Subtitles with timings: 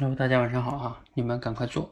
[0.00, 1.04] Hello，大家晚上好啊！
[1.14, 1.90] 你们赶快坐。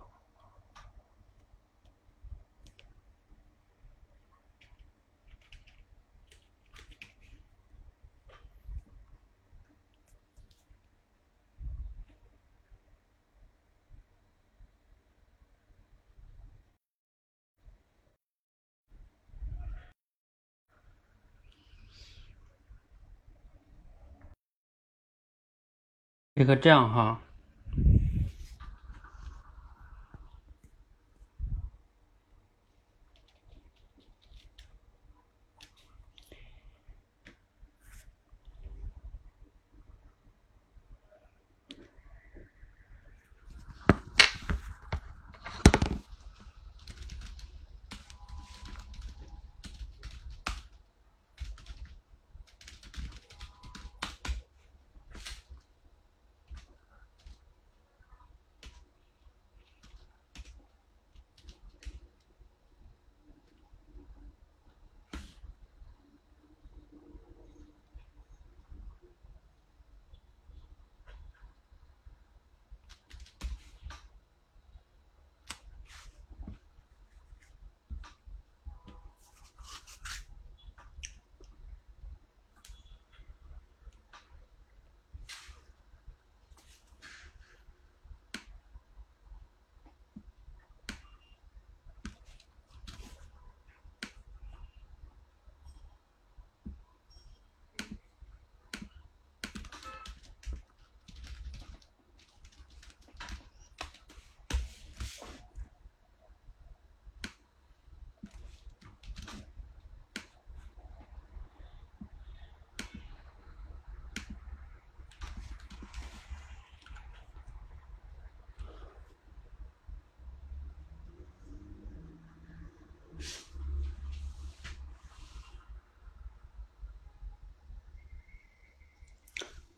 [26.36, 27.20] 这个这样哈。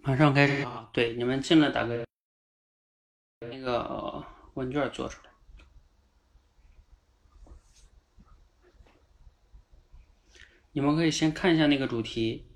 [0.08, 0.88] 马上开始啊！
[0.90, 2.02] 对，你们进来打个
[3.40, 4.24] 那个
[4.54, 5.30] 问卷做出来。
[10.72, 12.46] 你们可以先看一下那个主题。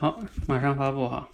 [0.00, 1.28] 好，马上发布哈。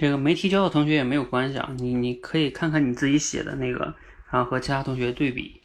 [0.00, 3.94] 这个没提交的同学也没有关系啊，你你可以看看你自己写的那个，
[4.30, 5.59] 然后和其他同学对比。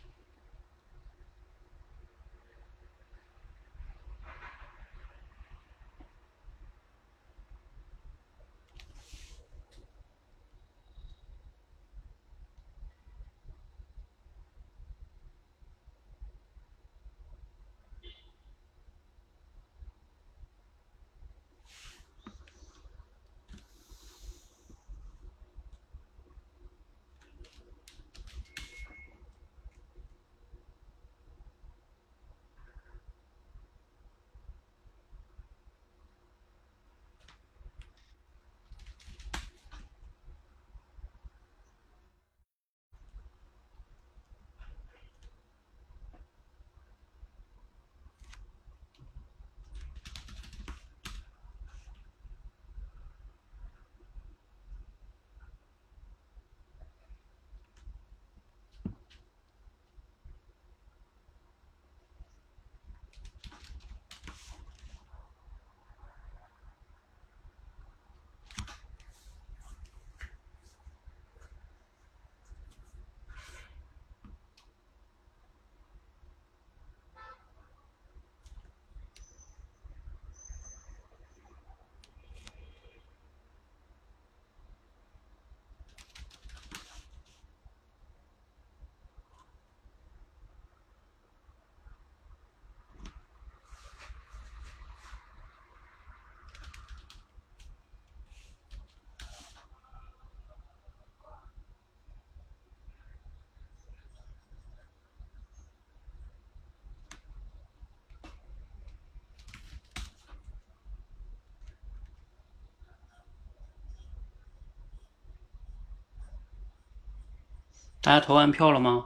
[118.06, 119.06] 大家投完票了吗？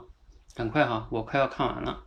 [0.54, 2.00] 赶快哈，我快要看完了。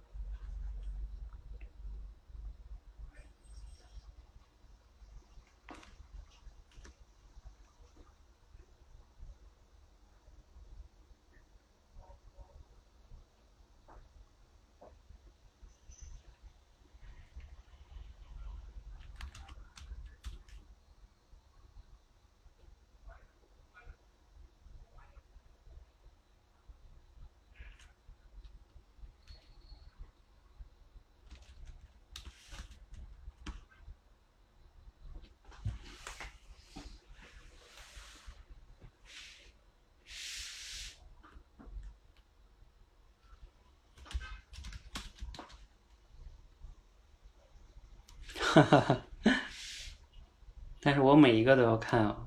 [48.53, 49.01] 哈哈哈
[50.79, 52.22] 但是我每一个都要看啊。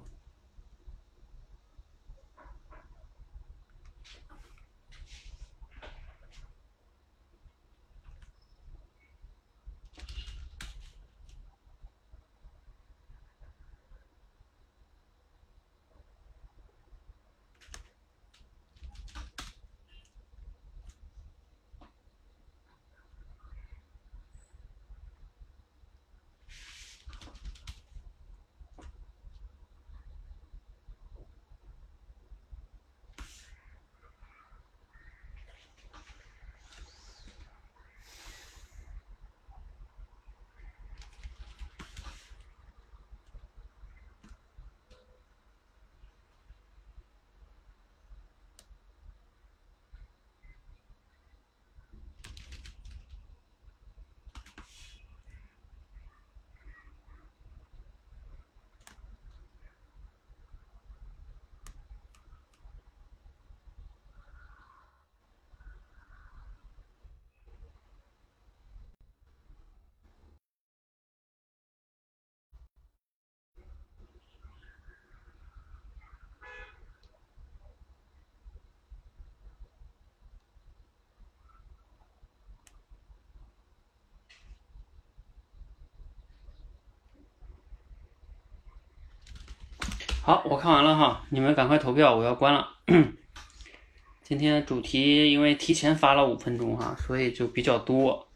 [90.27, 92.69] 好，我看完了哈，你们赶快投票，我要关了。
[94.25, 98.27] 今天主题因为提前发了五分钟哈，所以就比较多。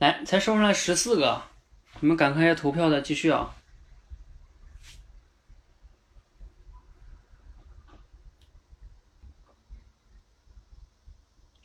[0.00, 1.40] 来，才收上来十四个，
[2.00, 3.54] 你们赶快要投票的，继续啊！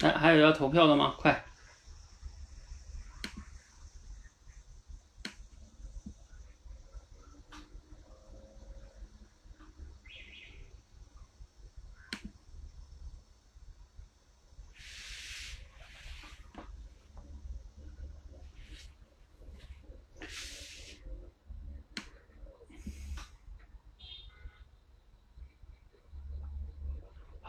[0.01, 1.15] 哎，还有要投票的吗？
[1.17, 1.43] 快！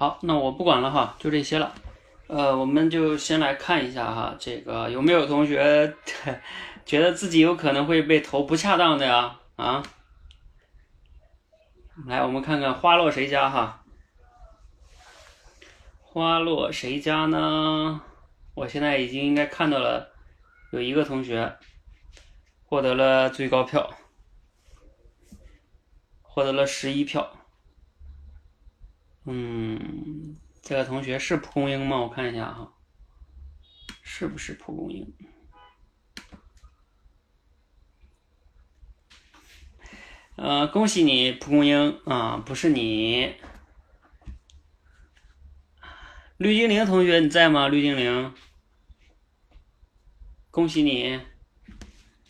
[0.02, 1.72] 好，那我不管了哈，就这些了。
[2.26, 5.94] 呃，我们就先来看一下哈，这个有没有同学
[6.84, 9.38] 觉得自己有可能会被投不恰当的呀？
[9.54, 9.80] 啊，
[12.08, 13.84] 来，我们看看花落谁家哈？
[16.00, 18.02] 花落谁家呢？
[18.54, 20.12] 我现在已经应该看到了，
[20.72, 21.56] 有一个同学
[22.64, 23.88] 获得了最高票，
[26.22, 27.36] 获得了十一票。
[29.24, 30.36] 嗯。
[30.64, 31.98] 这个同学是蒲公英吗？
[31.98, 32.72] 我看一下哈，
[34.00, 35.12] 是不是蒲公英？
[40.36, 43.34] 呃，恭喜你，蒲公英啊，不是你。
[46.36, 47.66] 绿精灵同学你在吗？
[47.66, 48.32] 绿精灵，
[50.52, 51.20] 恭喜你，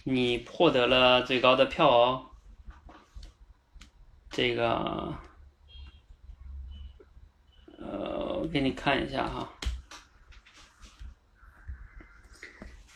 [0.05, 2.31] 你获得了最高的票哦。
[4.31, 5.19] 这个。
[7.93, 9.53] 呃，我给你看一下哈，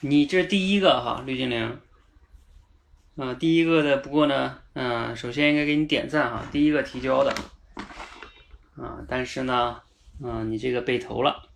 [0.01, 1.79] 你这第一个哈，绿精灵，
[3.17, 7.35] 嗯，第一个的，不过呢，嗯，首先应该给你点赞哈，第一个提交的，
[8.77, 9.83] 啊，但是呢，
[10.25, 11.51] 嗯，你这个被投了，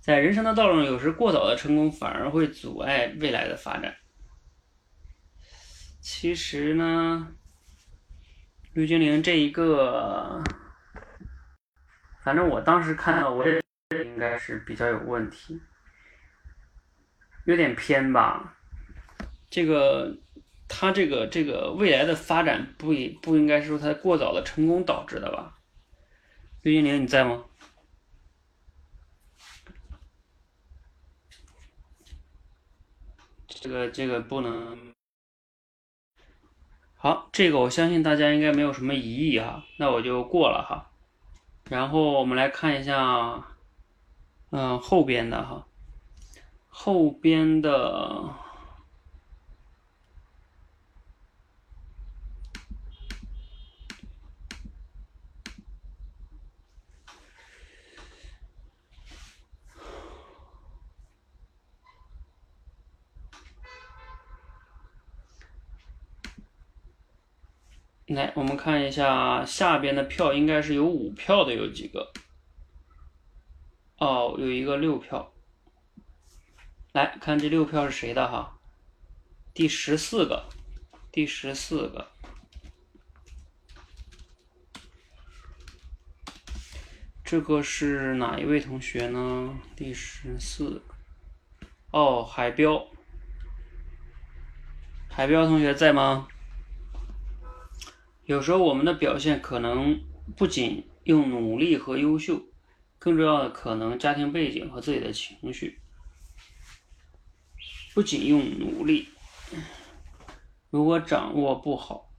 [0.00, 3.94] 在人生的道路上，有时过早的成功反而会阻碍未来的发展。
[6.00, 7.28] 其实呢，
[8.72, 10.42] 绿精灵这一个。
[12.22, 13.60] 反正我当时看到，我也
[14.04, 15.60] 应该是比较有问题，
[17.46, 18.56] 有点偏吧。
[19.50, 20.16] 这个
[20.68, 25.58] 他这个这个未来的发展不也不应该是说他过早的成功导致的吧？
[26.62, 27.44] 绿精灵你在吗？
[33.48, 34.94] 这个这个不能。
[36.94, 40.91] 好，这个我相信大家应该没有什么疑义哈，那我就过了哈。
[41.72, 43.46] 然后我们来看一下，
[44.50, 45.66] 嗯，后边的哈，
[46.68, 48.28] 后边的，
[68.14, 72.12] 来，我们看一下下边的票，应该是有五票的，有几个？
[73.98, 75.32] 哦，有一个六票。
[76.92, 78.58] 来看这六票是谁的哈？
[79.54, 80.44] 第十四个，
[81.10, 82.10] 第十四个，
[87.24, 89.58] 这个是哪一位同学呢？
[89.74, 90.82] 第十四，
[91.92, 92.86] 哦，海标，
[95.08, 96.28] 海标同学在吗？
[98.32, 100.02] 有时候我们的表现可能
[100.38, 102.40] 不仅用努力和优秀，
[102.98, 105.78] 更重要的可能家庭背景和自己的情绪。
[107.92, 109.10] 不仅用努力，
[110.70, 112.10] 如果掌握不好，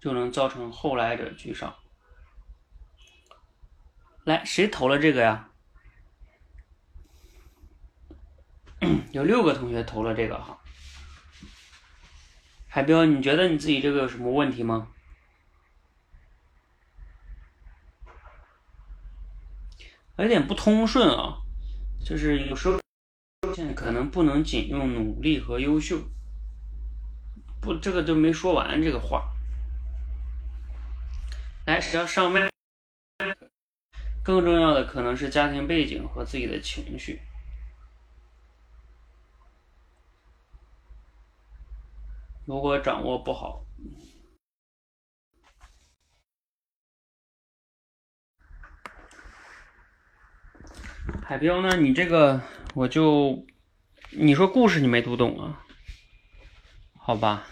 [0.00, 1.74] 就能造成后来者居上。
[4.24, 5.50] 来，谁投了这个呀？
[9.12, 10.58] 有六个同学投了这个哈。
[12.66, 14.88] 海彪，你觉得你自己这个有什么问题吗？
[20.16, 21.38] 有点不通顺啊，
[22.04, 22.78] 就是有时候
[23.54, 25.98] 现在可能不能仅用努力和优秀，
[27.60, 29.24] 不，这个都没说完这个话。
[31.66, 32.48] 来，只要上麦，
[34.22, 37.20] 更重要的可能是家庭背景和自己的情绪，
[42.46, 43.64] 如果掌握不好。
[51.22, 51.76] 海彪呢？
[51.76, 52.40] 你这个
[52.74, 53.44] 我就，
[54.10, 55.62] 你说故事你没读懂啊？
[56.96, 57.46] 好吧，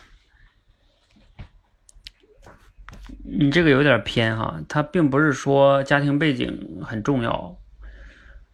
[3.24, 4.62] 你这个有点偏哈。
[4.68, 7.58] 他并不是说家庭背景很重要，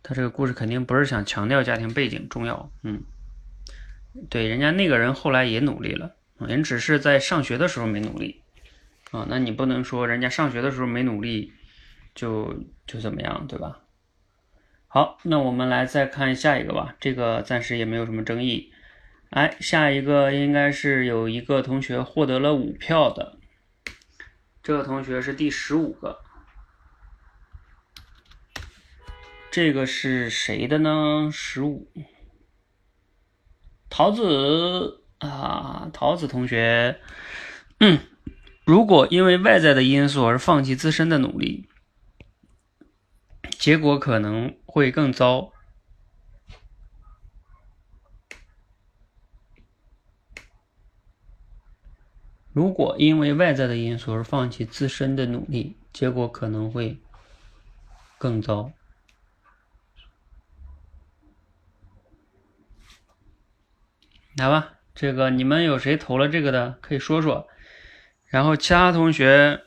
[0.03, 2.73] 他这个故事肯定不是想强调家庭背景重要。
[2.83, 3.03] 嗯，
[4.29, 8.43] 对，人家那个人后来也努力了，人只是在上学的时候没努力
[9.13, 9.27] 啊。
[9.29, 11.53] 那你不能说人家上学的时候没努力
[12.15, 13.81] 就就怎么样，对吧？
[14.91, 16.97] 好，那我们来再看下一个吧。
[16.99, 18.73] 这个暂时也没有什么争议。
[19.29, 23.39] 哎，下一个应该是有一个同学获得了五票的，
[24.63, 26.21] 这个同学是第十五个。
[29.51, 31.29] 这个是谁的呢？
[31.31, 31.91] 十五，
[33.91, 36.99] 桃子啊，桃子同学。
[37.81, 37.99] 嗯，
[38.65, 41.69] 如果因为外在的因素而放弃自身的努力。
[43.59, 45.53] 结果可能会更糟。
[52.53, 56.99] 如果因为外在的因素而放弃自身的努力，结果可能会
[58.17, 58.73] 更糟。
[64.37, 67.49] 来吧，这个你们有谁投了这个的，可以说说。
[68.27, 69.65] 然后其他同学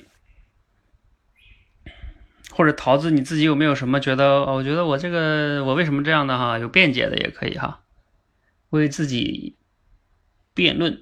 [2.62, 4.46] 或者桃子，你自己有没有什么觉得？
[4.46, 7.80] 我觉得我这个我为什么这样的哈，有辩解的也可以哈，
[8.70, 9.56] 为自己
[10.54, 11.02] 辩论。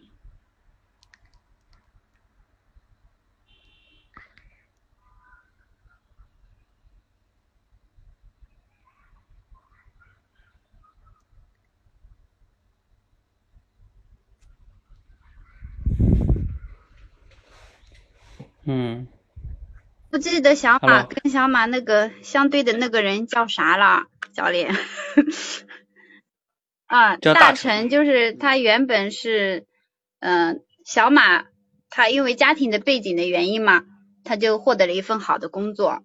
[20.19, 24.75] 记得小马跟小马那个相对的那个人叫啥了，教练。
[26.85, 29.65] 啊，大成就是他原本是，
[30.19, 31.45] 嗯，小马
[31.89, 33.83] 他因为家庭的背景的原因嘛，
[34.23, 36.03] 他就获得了一份好的工作，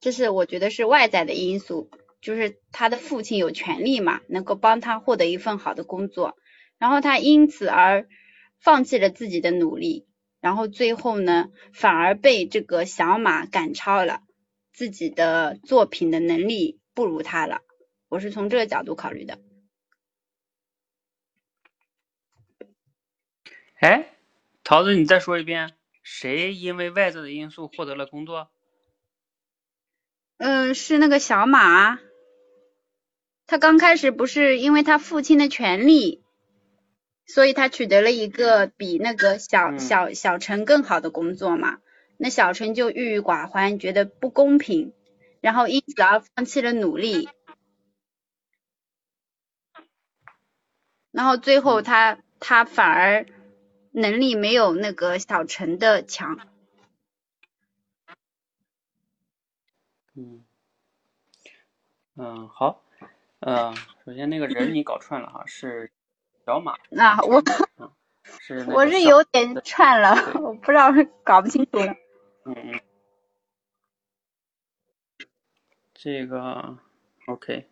[0.00, 1.90] 这是我觉得是外在的因素，
[2.20, 6.36] 就是他的父亲有权利嘛，能够帮他获得一份好的工作，
[6.78, 8.08] 然后他因此而
[8.60, 10.06] 放弃了自己的努力。
[10.40, 14.22] 然后最后呢，反而被这个小马赶超了，
[14.72, 17.62] 自己的作品的能力不如他了。
[18.08, 19.38] 我是从这个角度考虑的。
[23.80, 24.14] 哎，
[24.62, 28.48] 桃子，你再说一遍，谁因为外在的因素获得了工作？
[30.38, 31.98] 嗯，是那个小马，
[33.46, 36.22] 他刚开始不是因为他父亲的权利。
[37.26, 41.80] 所以他取得了一个比那个小小小陈更好的工作嘛，
[42.16, 44.92] 那小陈就郁郁寡欢，觉得不公平，
[45.40, 47.28] 然后因此而放弃了努力，
[51.10, 53.26] 然后最后他他反而
[53.90, 56.38] 能力没有那个小陈的强。
[60.14, 60.44] 嗯，
[62.14, 62.82] 嗯好，
[63.40, 65.90] 呃，首先那个人你搞串了哈，是。
[66.46, 67.42] 小马， 那我
[68.38, 71.86] 是我是有点串了， 我不知道是搞不清楚了。
[72.44, 72.80] 嗯嗯，
[75.92, 76.78] 这个
[77.26, 77.68] OK。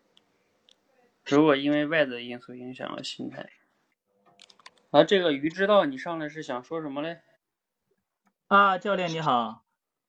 [1.25, 3.49] 如果因为外在因素影响了心态，
[4.91, 7.21] 啊，这个鱼知道你上来是想说什么嘞？
[8.49, 9.63] 啊，教练你好，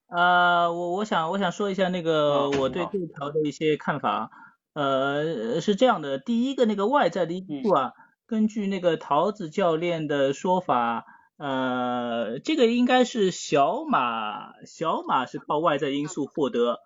[0.07, 4.31] 啊，我我想我想说一下那个我对这条的一些看法，
[4.73, 7.93] 呃，是这样的，第一个那个外在的因素啊。
[8.27, 11.05] 根据那个桃子教练的说法，
[11.37, 16.79] 呃，这个应该是小马，小马是靠外在因素获得，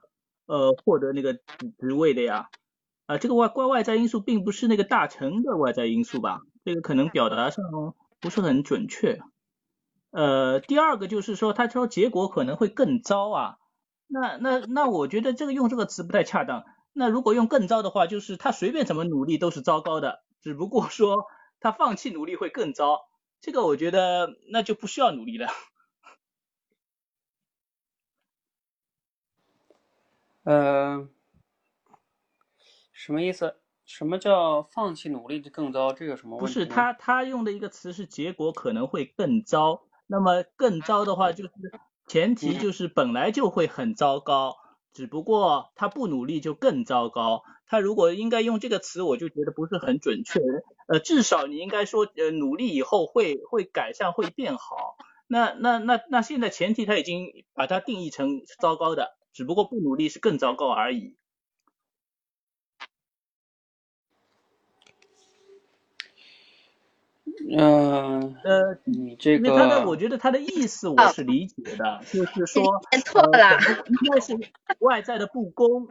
[0.48, 1.34] 呃，获得那个
[1.80, 2.50] 职位的呀，
[3.06, 6.42] 啊，这个外外外在因素并不是那个大成的外在因素吧？
[6.66, 7.64] 这个可能表达上
[8.20, 9.20] 不是很准确。
[10.12, 13.56] 呃，第二个就是说，他说结果可能会更糟啊，
[14.08, 16.66] 那那那我觉得这个用这个词不太恰当。
[16.92, 20.20] 那如果用更糟的话，就是他随便怎么努力都是糟糕的。
[20.42, 21.26] 只不过说
[21.60, 23.10] 他放弃努力会更糟，
[23.42, 25.48] 这个我觉得那就不需要努力了。
[30.44, 31.08] 呃，
[32.92, 33.60] 什么意思？
[33.86, 35.92] 什么叫放弃努力就更糟？
[35.94, 36.42] 这有什么问题？
[36.42, 41.52] 不是他他用的一个词是结果可能会更糟，那么更糟的话就是
[42.08, 44.58] 前提就是本来就会很糟糕。
[44.94, 47.44] 只不过他不努力就更糟糕。
[47.68, 50.40] 他如果应该用这个词，我就觉得不是很准确。
[50.88, 54.98] 呃，至少你应该说，呃，努力以后会会改善，会变好。
[55.28, 61.19] 那那那那现在前提他已经把它定义成糟糕的，只不过不努力是更糟糕而已。
[67.48, 74.38] 嗯呃，你这个，他的我觉得他的意思我是理解的，就是说错了，应该是
[74.80, 75.88] 外在的不公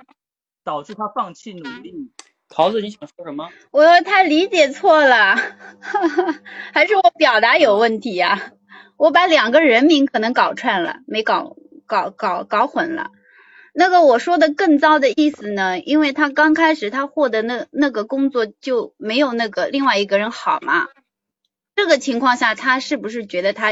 [0.64, 2.10] 导致他放弃努力。
[2.50, 3.50] 桃子，你想说什么？
[3.70, 5.36] 我说他理解错了，
[6.72, 8.52] 还是我表达有问题呀？
[8.96, 11.56] 我把两个人名可能搞串了，没搞
[11.86, 13.10] 搞搞搞混了。
[13.74, 20.88] 那个我说的更糟的意思呢，因为他刚开始他获得那那个工作就没有那个另外一个人好嘛。
[21.78, 23.68] 这个情况下，他是不是觉得他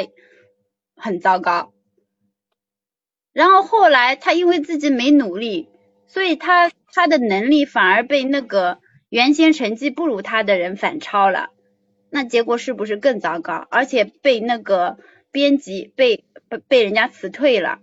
[0.95, 1.73] 很糟糕？
[3.33, 5.69] 然后后来他因为自己没努力，
[6.07, 11.51] 所以他他的能力反而被那个原先成绩不如他的人反超了，
[12.09, 13.66] 那结果是不是更糟糕？
[13.73, 14.99] 而且被那个
[15.33, 17.81] 编辑被被被人家辞退了。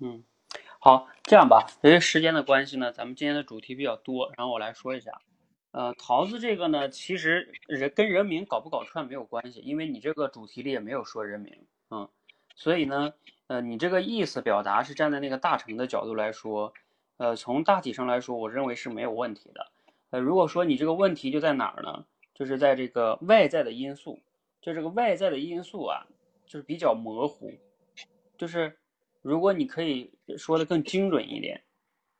[0.00, 0.24] 嗯，
[0.80, 5.12] 好，这样吧，由于时间的关系呢，咱们今天的主题比较多，然后我来说一下。
[5.72, 11.54] 呃，桃子这个呢，其实人跟人名搞不搞串没有关系，因为你这个主题里也没有说人名，
[11.90, 12.08] 嗯，
[12.54, 13.12] 所以呢，
[13.48, 16.72] 呃，你这个意思表达是站在那个大成的角度来说，
[17.18, 19.66] 呃，从大体上来说，我认为是没有问题的。
[20.08, 22.06] 呃，如果说你这个问题就在哪儿呢？
[22.32, 24.18] 就是在这个外在的因素，
[24.62, 26.06] 就这个外在的因素啊，
[26.46, 27.52] 就是比较模糊，
[28.38, 28.78] 就是
[29.28, 31.62] 如果你可以说的更精准一点，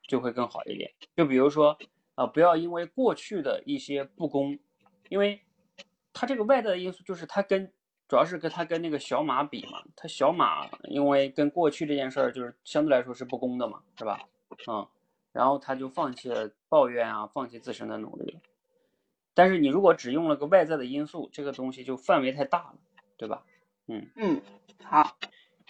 [0.07, 0.91] 就会更好一点。
[1.15, 1.77] 就比如说。
[2.15, 4.59] 啊，不要因为过去的一些不公，
[5.07, 5.39] 因为
[6.11, 7.71] 它这个外在的因素就是它跟
[8.09, 14.19] 主要是跟它跟那个小马比嘛，它小马因为跟过去这件事儿就是相对来说是不公的嘛，是吧？
[14.67, 14.85] 嗯，
[15.31, 18.41] 然后他就放弃了抱怨啊，放弃自身的努力了。
[19.33, 22.75] 但是你如果只用了个外在的因素，这个东西就范围太大了，
[23.15, 23.45] 对吧？
[23.87, 24.41] 嗯嗯，
[24.83, 25.17] 好，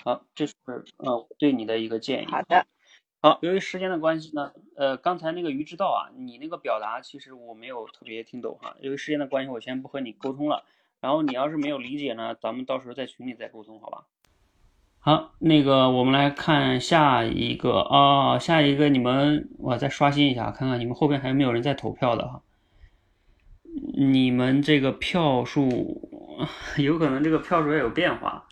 [0.04, 0.54] 好，这是
[0.98, 2.26] 呃对你的一个建议。
[2.28, 2.66] 好的。
[3.22, 8.78] 好，由于时间的关系呢，呃，刚才那个鱼之道啊，你那个表达其实我没有特别听懂哈。
[8.80, 10.64] 由于时间的关系，我先不和你沟通了。
[11.02, 14.06] 然后你要是没有理解呢，咱们到时候在群里再沟通，好吧？
[15.00, 22.42] 好，那个我们来看下一个啊，下一个你们我再刷新一下，看看你们后边还有没有人在投票的哈。
[23.98, 26.02] 你们这个票数
[26.78, 28.46] 有可能这个票数也有变化，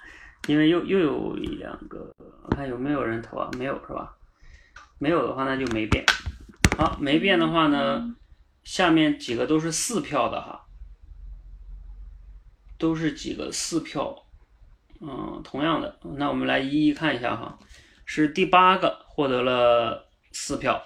[0.47, 3.51] 因为又又有一两个，我看有没有人投啊？
[3.57, 4.17] 没有是吧？
[4.97, 6.05] 没有的话，那就没变。
[6.77, 8.15] 好，没变的话呢，
[8.63, 10.65] 下面几个都是四票的哈，
[12.77, 14.25] 都是几个四票。
[15.01, 17.59] 嗯，同样的，那我们来一一看一下哈，
[18.05, 20.81] 是第八个获得了四票。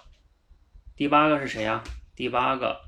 [0.95, 1.84] 第八个是谁呀？
[2.15, 2.82] 第八个，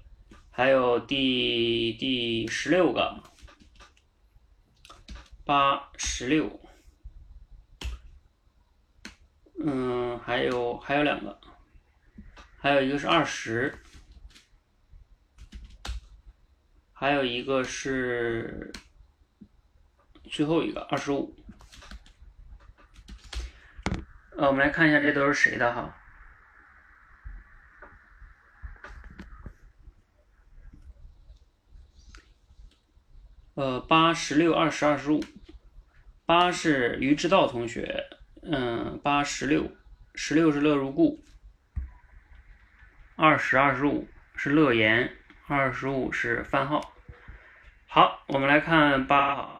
[0.49, 3.21] 还有第第十六个，
[5.45, 6.59] 八十六。
[9.65, 11.39] 嗯，还有还有两个，
[12.57, 13.73] 还有一个是二十，
[16.91, 18.73] 还有一个是
[20.29, 21.33] 最后一个二十五。
[24.35, 25.97] 呃，我们来看一下这都是谁的哈。
[33.53, 35.23] 呃，八十六、二十、二十五，
[36.25, 38.09] 八是于之道同学。
[38.45, 39.71] 嗯，八十六，
[40.15, 41.23] 十六是乐如故，
[43.15, 45.15] 二十二十五是乐言，
[45.47, 46.93] 二十五是番号。
[47.87, 49.59] 好，我们来看八，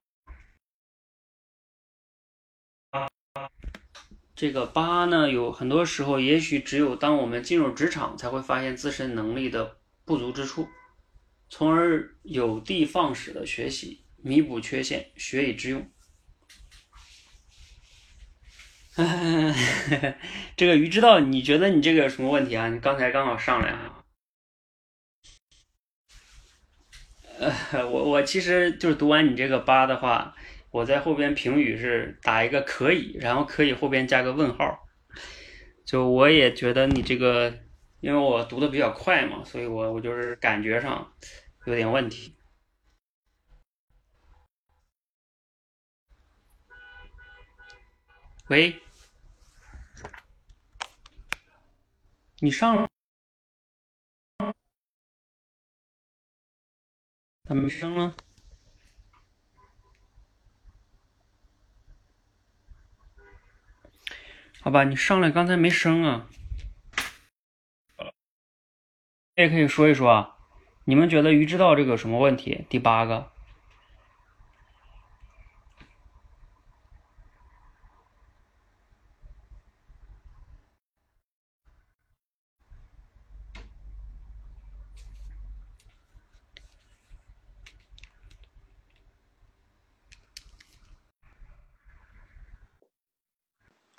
[2.90, 3.08] 八，
[4.36, 10.68] 这个八呢，有很多时候，也许只有当我们进入职场，才会发现自身能力的不足之处，
[11.48, 15.90] 从而有的放矢的学习，弥补缺陷，学以致用。
[20.56, 22.70] 这个鱼知道，你觉得你这个有什么问题啊？
[22.70, 24.04] 你刚才刚好上来啊。
[27.72, 30.36] 呃，我我其实就是读完你这个八的话，
[30.70, 34.80] 我在后边评语是打一个可以，然后可以后边加个问号。
[35.84, 37.52] 就我也觉得你这个，
[38.00, 41.12] 因为我读的比较快嘛，所以我我就是感觉上
[41.66, 42.36] 有点问题。
[48.48, 48.76] 喂，
[52.44, 52.90] 你上了？
[57.46, 58.14] 怎么没声了？
[64.60, 66.28] 好吧，你上来刚才没声啊。
[69.36, 70.38] 也可以说一说啊，
[70.84, 72.66] 你们觉得鱼之道这个有什么问题？
[72.70, 73.33] 第八个。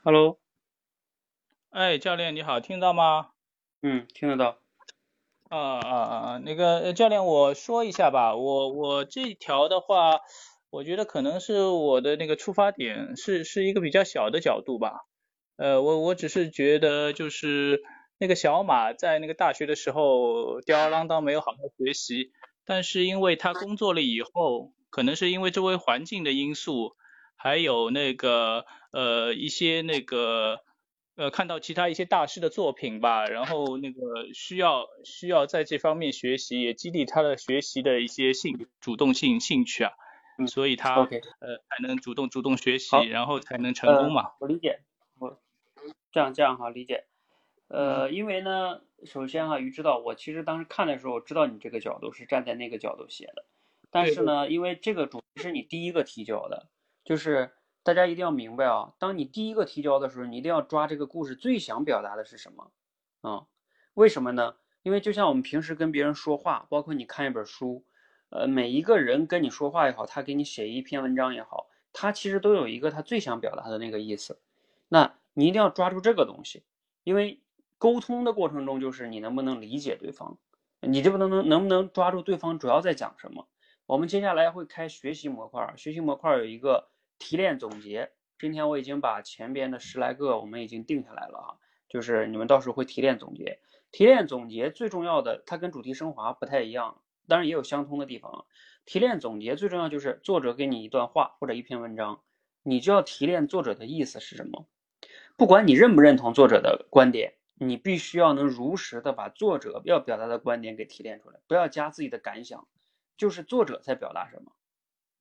[0.06, 0.38] Hello，
[1.70, 3.30] 哎，教练你好，听到吗？
[3.80, 4.58] 嗯，听得到。
[5.48, 10.20] 啊啊啊啊，那个教练，我说一下吧，我我这条的话，
[10.68, 15.06] 我觉得可能是我的那个出发点是是一个比较小的角度吧。
[15.56, 17.80] 呃，我我只是觉得就是
[18.18, 22.30] 那个小马在那个大学的时候吊儿郎当，没有好好学习，
[22.66, 26.94] 但是因为他工作了以后，可能是因为周围环境的因素。
[27.44, 30.60] 还有那个呃一些那个
[31.14, 39.92] 呃看到其他一些大师的作品吧，然后那个需要需要在这方面学习，也激励他的学习的一些兴主动性兴趣啊，
[40.48, 41.06] 所以他呃
[41.68, 44.30] 才能主动主动学习，然后才能成功嘛。
[44.40, 44.80] 我理解，
[45.18, 45.38] 我
[46.10, 47.04] 这样这样哈，理解。
[47.68, 53.44] 呃，因为呢，首先哈，于知道我其实当时看的时候，我知道你这个角度是站在那个角度写的，
[53.90, 56.68] 但是呢，因为这个主题是你第一个提交的，
[57.04, 62.70] 就是大家一定要明白啊，当你第一个提交的时候，你一定要抓这个故事最想表达的是什么
[63.20, 63.46] 啊？
[63.94, 64.56] 为什么呢？
[64.82, 67.84] 因为就像我们平时跟别人说话，包括你看一本书，
[68.30, 74.40] 呃，每一个人跟你说话也好，他给你写一篇文章也好，他其实都有一个他最想表达的那个意思，
[74.88, 76.64] 那你一定要抓住这个东西，
[77.04, 77.40] 因为。
[77.76, 80.38] 沟通的过程中，就是你能不能理解对方，
[80.80, 83.46] 你就不能能能不能抓住对方主要在讲什么。
[83.84, 86.88] 我们接下来会开学习模块，学习模块有一个
[87.18, 88.12] 提炼总结。
[88.38, 93.60] 今天我已经把前边的十来个我们已经定下来了哈，就是你们到时候会提炼总结。
[93.90, 98.46] 提炼总结最重要的，它跟主题升华不太一样，当然也有相通的地方。
[98.84, 102.20] 提炼总结最重要就是作者给你一段话或者一篇文章，
[102.62, 104.66] 你就要提炼作者的意思是什么，
[105.36, 107.34] 不管你认不认同作者的观点。
[107.56, 112.66] 你必须要能如实的把作者要表达的观点给提炼出来，不要加自己的感想，
[113.16, 114.50] 就是作者在表达什么，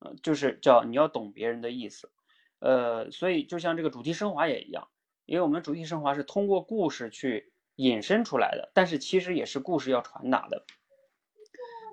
[0.04, 2.12] 呃，就是叫你要懂别人的意思，
[2.60, 4.90] 呃，所以就像这个主题升华也一样，
[5.26, 10.66] 因为我们主题升华是通过故事去引申出来的，但是其实也是故事要传达的，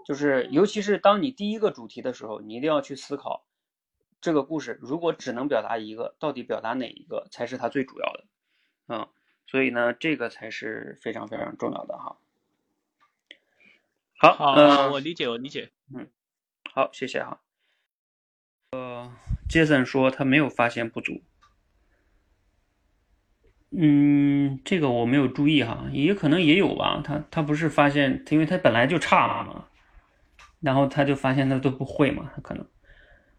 [0.04, 3.46] 就是尤其是当你第一个主题的时候，你一定要去思考，
[4.20, 8.24] 这个故事如果只能表达一个，到底表达哪一个才是它最主要的，
[8.88, 9.08] 嗯。
[9.46, 12.16] 所以呢，这个才是非常非常重要的哈。
[14.16, 16.08] 好，嗯，我理解，我理解，嗯，
[16.72, 17.40] 好，谢谢哈。
[19.50, 21.22] 杰森说他没有发现不足，
[23.72, 27.02] 嗯，这个我没有注意哈，也可能也有吧。
[27.04, 29.66] 他他不是发现，因为他本来就差嘛，
[30.60, 32.64] 然后他就发现他都不会嘛，他可能。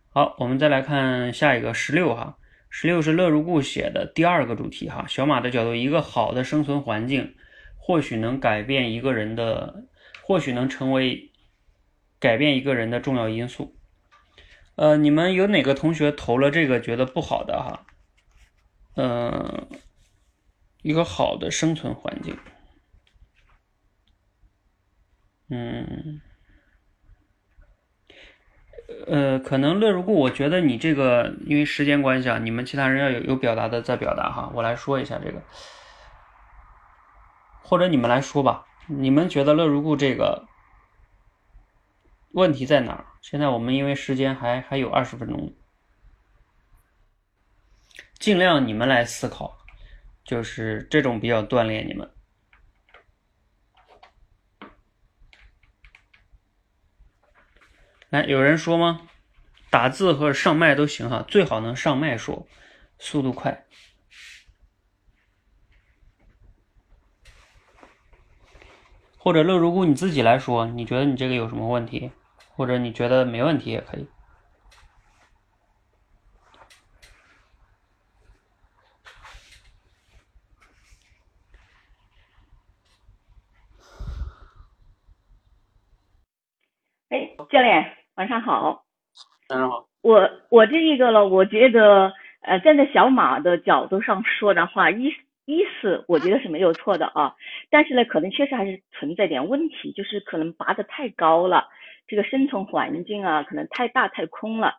[0.10, 2.38] 好，我们再来看下一个十六哈。
[2.69, 7.36] 十六是乐如故写的第二个主题哈，小马的角度，一个好的生存环境，
[7.78, 9.86] 或许能改变一个人的，
[10.21, 11.32] 或许能成为
[12.19, 13.78] 改变一个人的重要因素。
[14.82, 17.86] 呃，你们有哪个同学投了这个觉得不好的哈？
[18.96, 19.67] 嗯，
[20.82, 22.36] 一个好的生存环境，
[25.52, 26.20] 嗯。
[29.06, 35.44] 呃，可能乐如故，我觉得你这个因为时间关系啊，你们其他人要有有表达的再表达哈，我来说一下这个，
[37.62, 40.48] 或者你们来说吧，你们觉得乐如故这个
[42.32, 43.06] 问题在哪儿？
[43.21, 45.53] 现在我们因为时间还还有二十分钟，
[48.19, 49.57] 尽量你们来思考，
[50.23, 52.12] 就是这种比较锻炼你们。
[58.10, 59.07] 来，有人说吗？
[59.69, 62.45] 打字和上麦都行哈，最好能上麦说，
[62.99, 63.65] 速度快。
[69.17, 72.12] 或者乐如故你自己来说，你觉得你这个有什么问题？
[72.62, 74.08] 或者你觉得没问题也可以。
[87.10, 87.97] 哎，教练。
[88.13, 88.84] 晚上好，
[89.50, 89.88] 晚上好。
[90.02, 95.10] 我我这一个了，我觉得呃，站在小马的角度上说的话，意
[95.45, 97.36] 意思我觉得是没有错的啊。
[97.69, 101.67] 但是呢，可能确实还是存在点问题，就是可能拔得太高了，
[102.08, 104.75] 这个生存环境啊，可能太大太空了。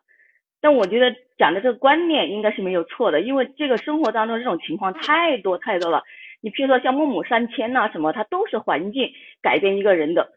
[0.61, 6.03] 但我觉得讲的这个观念应该是没有错的，因为这个生活当中这种情况太多太多了。
[6.39, 10.31] 你比如说像孟母三迁呐什么，它都是环境改变一个人的。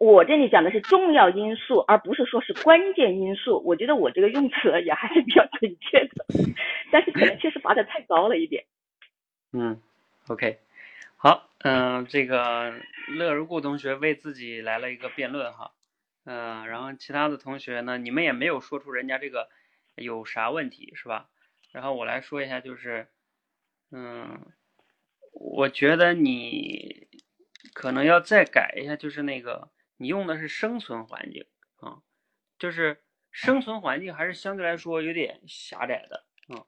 [0.00, 3.62] 我这里讲的是重要因素，而不是说是关键因素。
[3.64, 6.24] 我觉得我这个用词 也还是比较准确的，
[6.90, 8.64] 但是可能确实拔得太高了一点。
[9.52, 9.80] 嗯
[10.28, 10.58] ，OK，
[11.16, 12.74] 好，嗯，这个
[13.08, 15.72] 乐如故同学为自己来了一个辩论哈，
[16.24, 19.48] 嗯，然后其他的同学呢，你们也没有说出人家这个
[19.94, 21.28] 有啥问题是吧？
[21.70, 23.08] 然后我来说一下，就是，
[23.90, 24.40] 嗯，
[25.32, 27.08] 我觉得你
[27.72, 29.70] 可能要再改一下，就是那个。
[29.98, 32.02] 你用的是生存环境啊，
[32.58, 36.66] 就是生存环境还是相对来说有点狭窄的啊，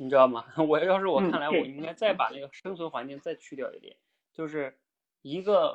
[0.00, 0.46] 你知道吗？
[0.56, 3.94] 我要是我看来，我应该再把那个生存环境再去掉一点，
[4.32, 4.78] 就是
[5.20, 5.74] 一个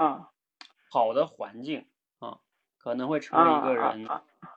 [0.89, 1.85] 好的环境
[2.17, 2.39] 啊，
[2.79, 4.07] 可能会成为一个人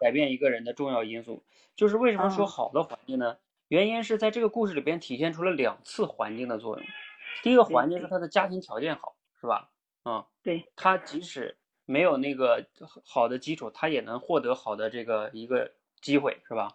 [0.00, 1.44] 改变一个人的重要因素。
[1.76, 3.37] 就是为什么说好的环境呢？
[3.68, 6.87] 原因是在这个故事里边体现出了两次环境的作用。
[7.42, 9.70] 第一个环境是他的家庭条件好，是吧？
[10.04, 11.59] 啊，对，他即使。
[11.90, 12.66] 没有那个
[13.02, 16.68] 好的基础，他也能获得好的这个一个机会，是吧？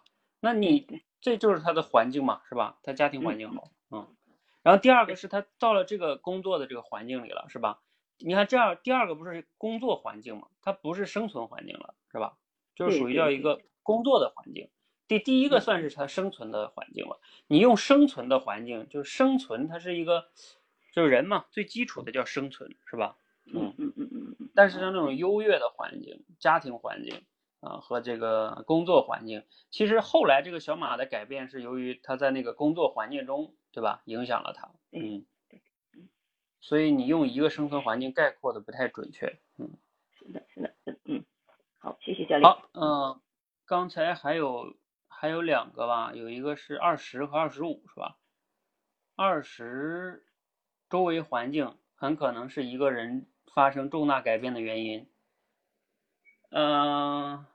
[0.44, 2.78] 那你这就是他的环境嘛，是吧？
[2.82, 4.06] 他家庭环境好，嗯。
[4.62, 7.80] 然后第二个是他到了这个工作的这个环境里了，是吧？
[8.18, 12.36] 你看这样，第二个不是工作环境嘛，它不是生存环境了，是吧？
[12.74, 14.68] 就是属于叫一个工作的环境。
[15.08, 17.20] 第第一个算是他生存的环境了。
[17.46, 20.26] 你用生存的环境，就是生存，它是一个，
[20.92, 23.16] 就是人嘛，最基础的叫生存，是吧？
[23.46, 24.50] 嗯嗯嗯嗯嗯。
[24.54, 27.22] 但是像这种优越的环境，家庭环境
[27.64, 34.02] 啊和这个工作环境，其实后来这个小马的改变是由于他在那个工作环境中，对吧？
[34.04, 34.70] 影响了他。
[34.92, 35.24] 嗯。
[36.60, 39.38] 所以你用一个生存环境概括的不太准确。
[39.58, 39.70] 嗯。
[40.12, 40.74] 是的，是的，
[41.04, 41.24] 嗯。
[41.78, 42.42] 好，谢谢教练。
[42.42, 43.20] 好，嗯，
[43.64, 44.76] 刚才还有。
[45.16, 48.18] 还有两个吧，有一个是二十和二十五，是吧？
[49.14, 50.26] 二十
[50.90, 55.08] 周围环境很可能是一个人发生重大改变的原因。
[56.50, 57.46] 嗯，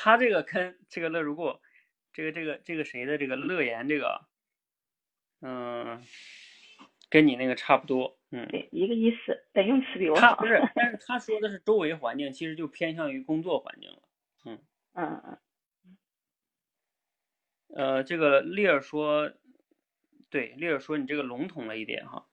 [0.00, 1.58] 他这个跟这个乐如故，
[2.12, 4.20] 这个这个这个谁的这个乐言这个，
[5.40, 6.00] 嗯，
[7.10, 10.36] 跟你那个差不多，嗯，对，一个意思，但用词比我好。
[10.36, 14.02] 不是，但是他说的是周围环境，其实就偏向于工作环境了，
[14.44, 14.58] 嗯
[14.92, 15.38] 嗯嗯。
[17.74, 19.32] 呃，这个丽儿说，
[20.30, 22.28] 对，丽儿说你这个笼统了一点哈，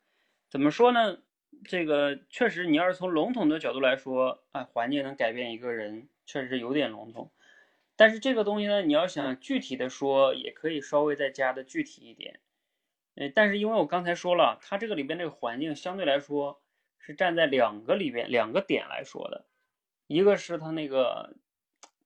[0.49, 1.17] 怎么说呢？
[1.63, 7.31] 这个确实，你要是从笼统的角度来说，啊，环境能改变一个人，确实是有点笼统。
[7.95, 12.39] 但是这个东西呢，你要想具体的说，也可以稍微再加的具体一点。
[13.15, 16.61] 呃，但是因为我刚才说了，它这个里边这个环境相对来说
[16.99, 19.45] 是站在两个里边两个点来说的，
[20.07, 21.35] 一个是它那个。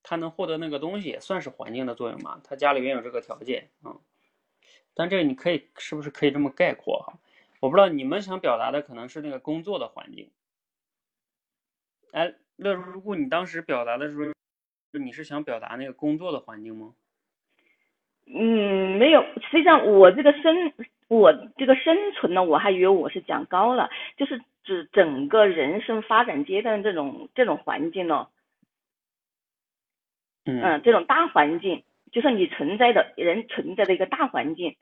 [0.02, 2.40] 他能获得那个东西也算是环境的作用嘛？
[2.42, 4.00] 他家里边有这个条件啊，
[4.94, 7.18] 但这个你可以是不是可以这么概括哈？
[7.60, 10.30] 我不知道你们想表达的可能是那个工作的环境。
[12.12, 14.32] 哎，那如果，你当时表达的时候，
[14.98, 16.94] 你是想表达那个工作的环境吗？
[18.26, 20.72] 嗯，没有，实际上我这个生
[21.08, 28.28] 我这个生存呢，我还以为我是讲高了，就是指整个人生发展阶段这种这种环境呢。
[30.44, 34.76] 嗯，这种大环境，就是你存在的人存在的一个大环境，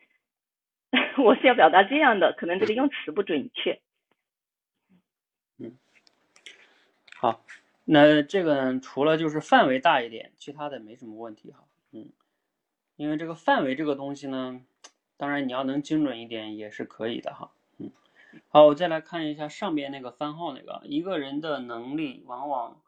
[1.18, 3.80] 我是要表达这样的，可能这个用词不准确。
[5.59, 5.76] 嗯，
[7.16, 7.44] 好，
[7.91, 11.64] 那这个除了就是范围大一点，其他的没什么问题哈。
[11.93, 12.11] 嗯，
[12.97, 14.61] 因为这个范围这个东西呢，
[15.16, 17.51] 当然你要能精准一点也是可以的哈。
[17.78, 17.91] 嗯，
[18.49, 22.80] 好，我再来看一下上边那个番号那个，一个人的能力往往。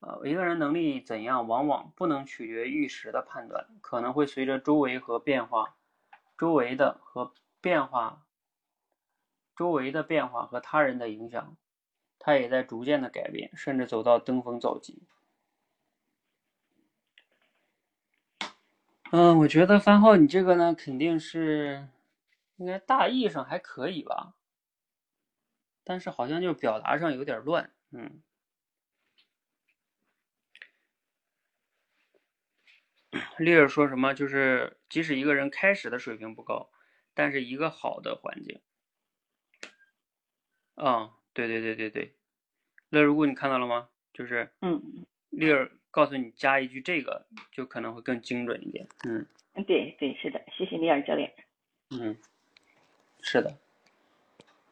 [0.00, 5.74] 呃，一个人能力怎样，往往不能取决于一时的判断，可能会随着周围和变化，
[6.38, 8.24] 周围的和变化，
[9.56, 11.56] 周围的变化和他人的影响，
[12.28, 15.02] 他也在逐渐的改变，甚至走到登峰造极。
[19.10, 21.88] 嗯，我觉得番号你这个呢，肯定是
[22.56, 24.34] 应该大意上还可以吧，
[25.82, 28.22] 但是好像就表达上有点乱，嗯。
[33.38, 34.12] 丽儿说什么？
[34.12, 36.68] 就是即使一个人开始的水平不高，
[37.14, 38.60] 但是一个好的环境。
[40.74, 42.17] 啊，对对对对对。
[42.88, 43.88] 那如果你看到了吗？
[44.12, 44.82] 就是，嗯，
[45.30, 48.86] 丽儿告诉你加一句这个，就可能会更精准一点。
[49.06, 49.24] 嗯，
[49.66, 51.32] 对对是的，谢谢丽儿教练。
[51.90, 52.16] 嗯，
[53.20, 53.50] 是的，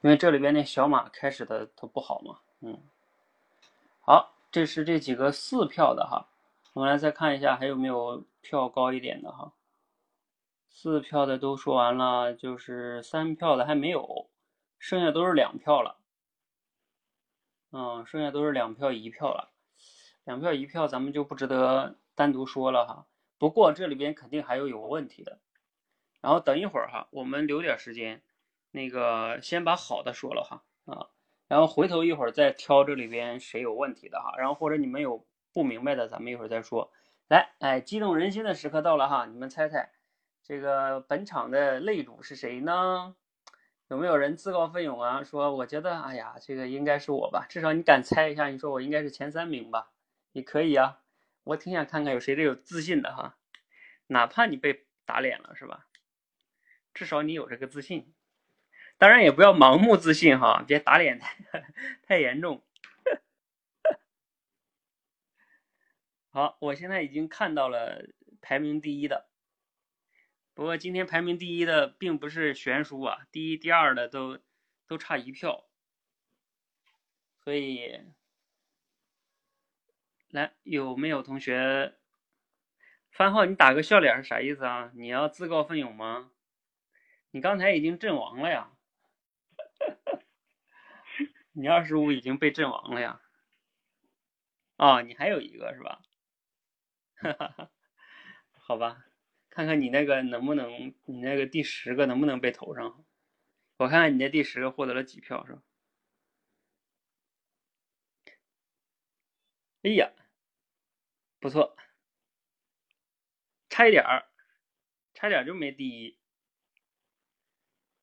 [0.00, 2.38] 因为这里边那小马开始的都不好嘛。
[2.60, 2.78] 嗯，
[4.00, 6.26] 好，这是这几个四票的哈。
[6.72, 9.52] 我们来再看一下，还有没有票高一点的哈？
[10.68, 14.28] 四票的都说完了，就是三票的还没有，
[14.78, 15.96] 剩下都是两票了。
[17.70, 19.52] 嗯，剩下都是两票一票了，
[20.24, 23.06] 两票一票咱们就不值得单独说了哈。
[23.38, 25.38] 不过这里边肯定还有有问题的，
[26.20, 28.22] 然后等一会儿哈，我们留点时间，
[28.70, 31.08] 那个先把好的说了哈啊，
[31.48, 35.26] 然后回头一会儿再挑这里边谁有问题的哈，然后或者你们有。
[35.52, 36.92] 不明白的，咱们一会儿再说。
[37.28, 39.24] 来，哎，激动人心的时刻到了哈！
[39.24, 39.90] 你们猜猜，
[40.42, 43.16] 这个本场的擂主是谁呢？
[43.88, 45.22] 有没有人自告奋勇啊？
[45.22, 47.46] 说我觉得，哎呀，这个应该是我吧。
[47.48, 49.90] 至少你敢猜一下，你说我应该是前三名吧？
[50.32, 51.00] 也可以啊。
[51.44, 53.36] 我挺想看看有谁这有自信的哈。
[54.08, 55.86] 哪怕你被打脸了，是吧？
[56.92, 58.12] 至少你有这个自信。
[58.98, 61.36] 当然也不要盲目自信哈，别打脸太
[62.02, 62.62] 太严重。
[66.30, 68.04] 好，我现在已经看到了
[68.40, 69.28] 排名第一的，
[70.56, 74.38] 不过今天排名第一的并不是悬殊啊，第一、第二的都
[74.86, 75.68] 都差一票，
[77.44, 78.00] 所以
[80.30, 81.98] 来有没有同学？
[83.10, 84.90] 番号，你打个笑脸是啥意思啊？
[84.94, 86.32] 你要自告奋勇吗？
[87.32, 88.72] 你刚才已经阵亡了呀，
[91.52, 93.20] 你二十五已经被阵亡了呀。
[94.76, 96.00] 啊，你还有一个是吧？
[97.20, 97.70] 哈哈哈，
[98.52, 99.05] 好吧，
[99.56, 103.02] 看看你那个能不能，你那个第十个能不能被投上？
[103.78, 105.62] 我看看你那第十个获得了几票是吧？
[109.82, 110.12] 哎呀，
[111.40, 111.74] 不错，
[113.70, 114.28] 差一点儿，
[115.14, 116.18] 差点就没第一。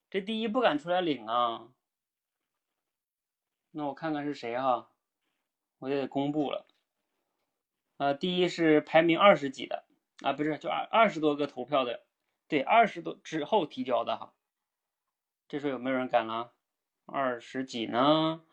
[0.09, 1.71] 这第一不敢出来领啊。
[3.69, 4.89] 那我看看是谁哈。
[5.77, 6.65] 我也得公布了，
[7.97, 9.85] 呃，第一是排名二十几的
[10.21, 12.05] 啊，不是，就二二十多个投票的，
[12.47, 14.33] 对，二十多之后提交的哈。
[15.47, 16.53] 这时候有没有人敢了？
[17.05, 18.43] 二十几呢？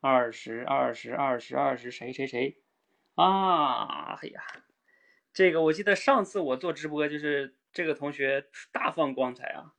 [0.00, 2.58] 二十二十二十二十谁谁谁？
[3.14, 4.42] 啊，哎呀，
[5.32, 9.72] 这个我记得上次我做直播就是这个同学大放光彩啊。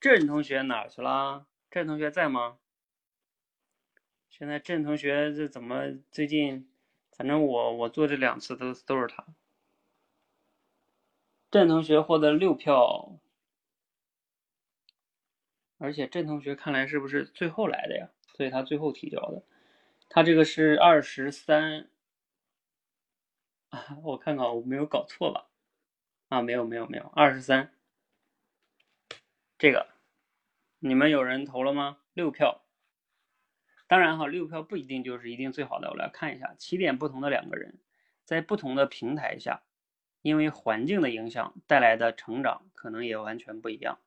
[0.00, 1.46] 郑同学哪去了？
[1.70, 2.58] 郑同学在吗？
[4.28, 6.70] 现在郑同学这怎么最近？
[7.16, 9.24] 反正我我做这两次都都是他。
[11.50, 13.18] 郑同学获得六票，
[15.78, 18.10] 而且郑同学看来是不是最后来的呀？
[18.36, 19.42] 所以他最后提交的。
[20.10, 21.88] 他这个是二十三
[23.70, 25.48] 啊， 我看看我没有搞错吧？
[26.28, 27.72] 啊，没有没有没有，二十三。
[29.56, 29.88] 这个
[30.78, 31.98] 你们有人投了吗？
[32.12, 32.64] 六票。
[33.86, 35.88] 当然哈，六票不一定就是一定最好的。
[35.88, 37.78] 我来看一下，起点不同的两个人，
[38.24, 39.62] 在不同的平台下，
[40.22, 43.98] 因为环境的影响带来的成长可能也完全不一样。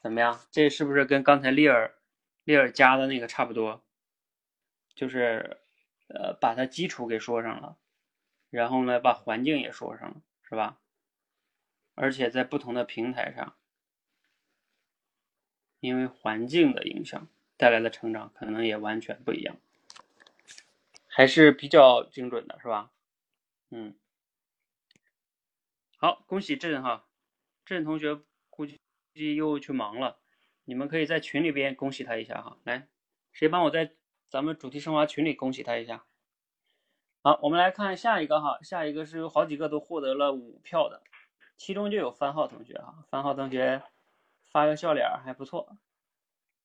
[0.00, 0.40] 怎么样？
[0.50, 1.94] 这是不是跟刚才利尔
[2.44, 3.84] 利尔加的那个差不多？
[4.94, 5.58] 就是
[6.08, 7.76] 呃，把它基础给说上了，
[8.50, 10.78] 然后呢，把环境也说上了，是吧？
[11.94, 13.56] 而且在不同的平台上，
[15.80, 17.28] 因为环境的影响。
[17.58, 19.56] 带来的成长可能也完全不一样，
[21.06, 22.90] 还是比较精准的，是吧？
[23.70, 23.94] 嗯，
[25.98, 27.06] 好，恭喜郑哈，
[27.64, 28.20] 郑同学
[28.50, 30.18] 估计估计又去忙了，
[30.64, 32.58] 你们可以在群里边恭喜他一下哈。
[32.64, 32.88] 来，
[33.32, 33.94] 谁帮我在
[34.28, 36.04] 咱们主题升华群里恭喜他一下？
[37.22, 41.02] 好，我们来看下一个哈，下一个是有好几个都获得了五票的，
[41.56, 43.82] 其中就有番号同学哈，番号同学
[44.44, 45.78] 发个笑脸还不错。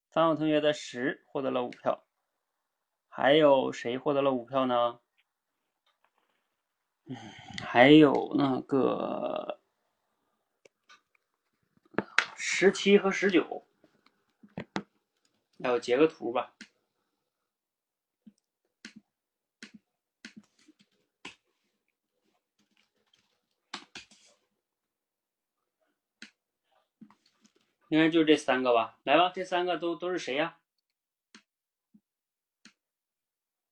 [0.09, 2.03] 三号同学的十获得了五票，
[3.07, 4.99] 还有谁获得了五票呢？
[7.63, 9.59] 还有那个
[12.35, 13.65] 十七和十九，
[15.57, 16.53] 那我截个图吧。
[27.89, 30.57] 应该就这三个吧，来吧，这三个都都是谁呀？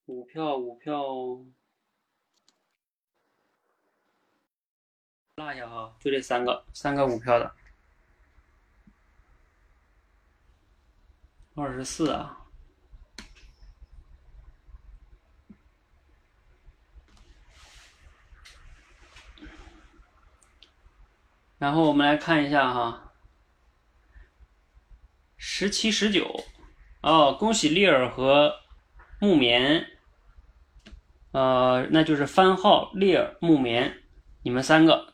[0.07, 1.05] 五票，五票，
[5.39, 7.55] 落下哈，就这三个，三个五票的，
[11.55, 12.35] 二十四啊。
[21.57, 23.13] 然后我们来看一下哈。
[25.37, 26.43] 十七十九，
[27.01, 28.59] 哦，恭喜利尔和
[29.21, 29.87] 木棉，
[31.31, 34.03] 呃，那就是番号利尔木棉，
[34.43, 35.08] 你们三个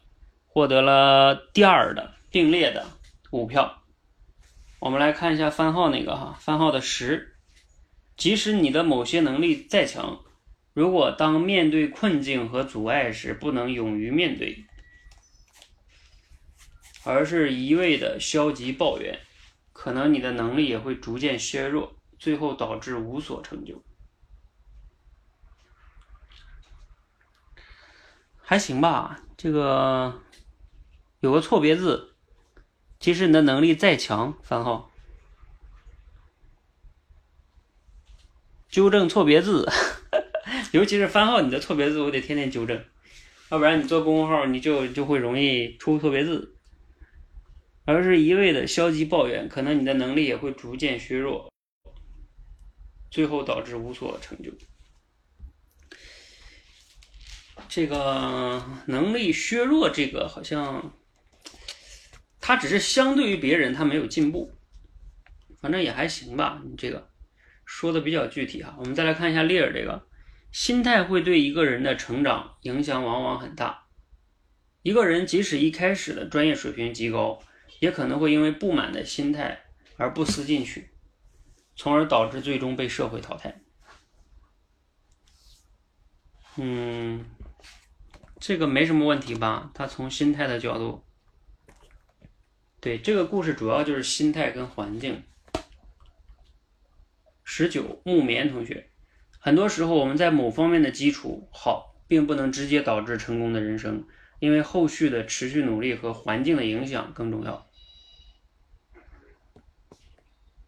[0.56, 2.88] 获得了第二的并列的
[3.32, 3.84] 五票。
[4.80, 7.36] 我们来看一下番号那个哈，番号的十，
[8.16, 10.24] 即使你的某些能力再强，
[10.72, 14.66] 如果当面对困境和阻碍时不能勇于面对，
[17.03, 19.20] 而是一味的消极抱怨。
[19.74, 23.84] 可能你的能力也会逐渐削弱，最后导致无所成就。
[28.41, 30.22] 还行吧，这个
[31.26, 32.13] 有个错别字。
[32.99, 34.91] 即使你的能力再强，番号
[38.69, 39.67] 纠正错别字，
[40.71, 42.86] 尤其是番号，你的错别字我得天天纠正，
[43.49, 46.55] 要不然你做公众号你就就会容易出错别字。
[47.86, 51.51] 而是一味的消极抱怨，可能你的能力也会逐渐削弱，
[53.09, 54.51] 最后导致无所成就。
[57.67, 60.93] 这个能力削弱，这个好像，
[62.48, 64.54] 他只是相对于别人，他没有进步，
[65.60, 66.62] 反正也还行吧。
[66.64, 67.10] 你这个
[67.66, 70.08] 说的比较具体哈，我们再来看一下利尔这个，
[70.52, 73.88] 心态会对一个人的成长影响往往很大。
[74.84, 77.41] 一个人即使一开始的专业水平极高。
[77.80, 79.66] 也可能会因为不满的心态
[79.98, 80.91] 而不思进取，
[81.76, 83.54] 从而导致最终被社会淘汰。
[86.56, 87.26] 嗯，
[88.39, 89.72] 这个没什么问题吧？
[89.74, 91.05] 他从心态的角度，
[92.86, 95.23] 对这个故事主要就是心态跟环境。
[97.43, 98.91] 十九木棉同学，
[99.39, 104.05] 很多时候我们在某方面的基础好，并不能直接导致成功的人生，
[104.38, 107.65] 因为后续的持续努力和环境的影响更重要。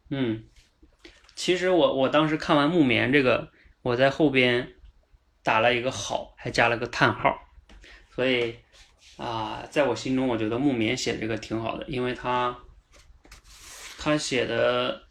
[0.09, 0.43] 嗯，
[1.35, 3.51] 其实我我当时看完木棉这个，
[3.83, 4.73] 我在后边
[5.43, 7.37] 打了一个好，还加了个叹号，
[8.09, 8.55] 所以
[9.17, 12.57] 啊，在我心中，我觉得木棉写这个挺好的，因为他
[13.97, 15.05] 他写的。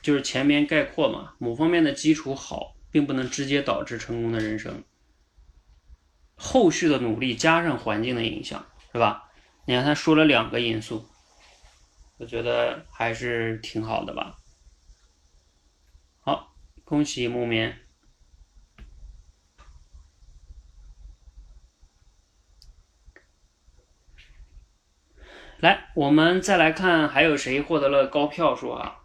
[0.00, 4.84] 就是前面概括嘛，某方面的基础好，并不能直接导致成功的人生。
[6.36, 9.28] 后续的努力加上环境的影响，是吧？
[9.66, 11.04] 你看他说了两个因素，
[12.16, 14.38] 我觉得还是挺好的吧。
[16.20, 17.76] 好，恭喜木棉。
[25.60, 28.98] 来，我们再来看还有谁获得了高票数啊？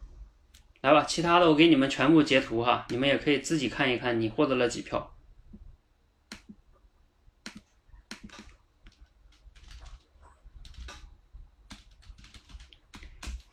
[0.81, 5.15] 来吧，其他的我给你们全部截图哈，你们也可以自己看一看，你获得了几票。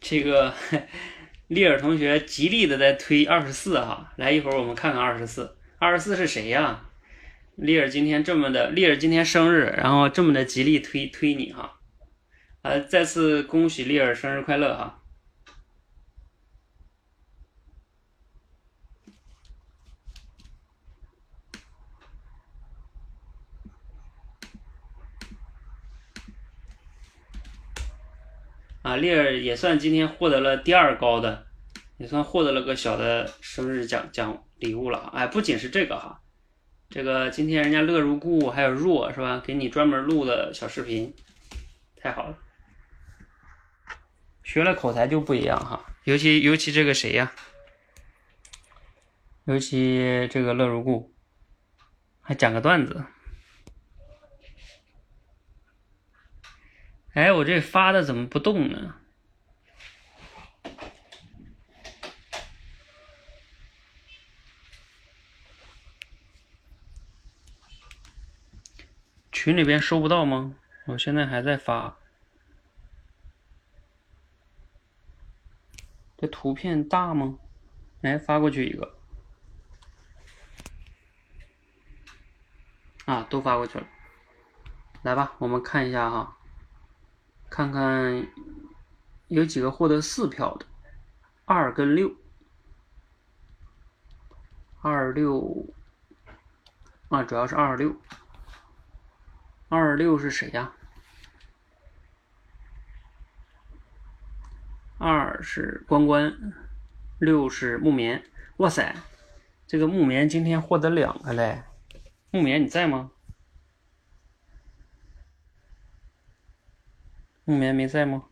[0.01, 0.53] 这个
[1.49, 6.91] 丽尔同学极力的在推二十四哈，来一会儿我们看看二十四，二十四是谁呀？
[7.55, 11.80] 丽尔今天这么的，丽尔今天生日，然后这么的极力推推你哈，
[12.63, 14.99] 呃，再次恭喜丽尔生日快乐哈。
[28.83, 31.47] 啊，丽儿也算今天获得了第二高的，
[31.97, 35.11] 也算获得了个小的生日奖奖礼物了。
[35.15, 36.21] 哎，不仅是这个哈，
[36.91, 41.15] 这个今天人家乐如故还有若是吧，给你专门录的小视频，
[41.97, 42.37] 太好了。
[44.53, 47.33] 学了口才就不一样哈，尤其尤其这个谁呀？
[49.45, 51.15] 尤其这个乐如故，
[52.21, 53.05] 还讲个段子。
[57.13, 58.97] 哎，我这发的怎么不动呢？
[69.31, 70.57] 群里边收不到吗？
[70.87, 72.00] 我现在还在发。
[76.21, 77.39] 这图片大吗？
[78.03, 78.95] 哎，发过去一个。
[83.07, 83.87] 啊，都发过去了。
[85.01, 86.37] 来吧，我们看一下哈。
[87.49, 88.29] 看看
[89.29, 90.67] 有几个获得四票的，
[91.47, 92.15] 二跟六，
[94.83, 95.75] 二六
[97.09, 97.97] 啊，主要是二六，
[99.71, 100.75] 二六是谁呀？
[105.03, 106.53] 二是关关，
[107.19, 108.23] 六是木棉。
[108.59, 108.95] 哇塞，
[109.67, 111.63] 这个木棉今天获得两个嘞，
[112.31, 113.11] 木棉你在吗？
[117.47, 118.25] 木棉没在吗？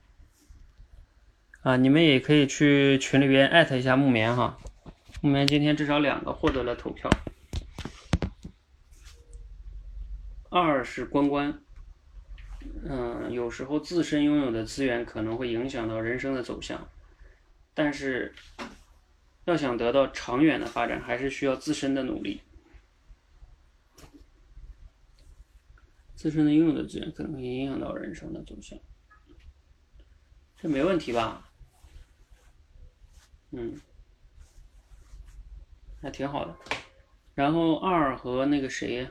[1.62, 4.58] 啊，你们也可以去群里边艾特一下木棉哈。
[5.22, 7.10] 木棉今天至少两个获得了投票。
[10.50, 11.62] 二是关关，
[12.84, 16.88] 嗯，有时候自身拥有的资源可能会影响到人生的走向，
[17.74, 18.34] 但是
[19.44, 22.40] 要想得到长远的发展，还是需要自身的努力。
[26.14, 28.78] 自身的拥有的资源可能会影响到人生的走向。
[30.60, 31.48] 这没问题吧？
[33.52, 33.80] 嗯，
[36.02, 36.56] 还挺好的。
[37.34, 39.08] 然后二和那个谁，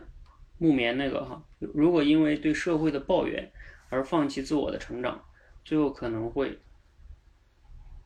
[0.58, 3.51] 木棉那个哈，如果因为对社会的抱怨
[3.89, 5.24] 而放弃自我的成长，
[5.64, 6.60] 最后可能会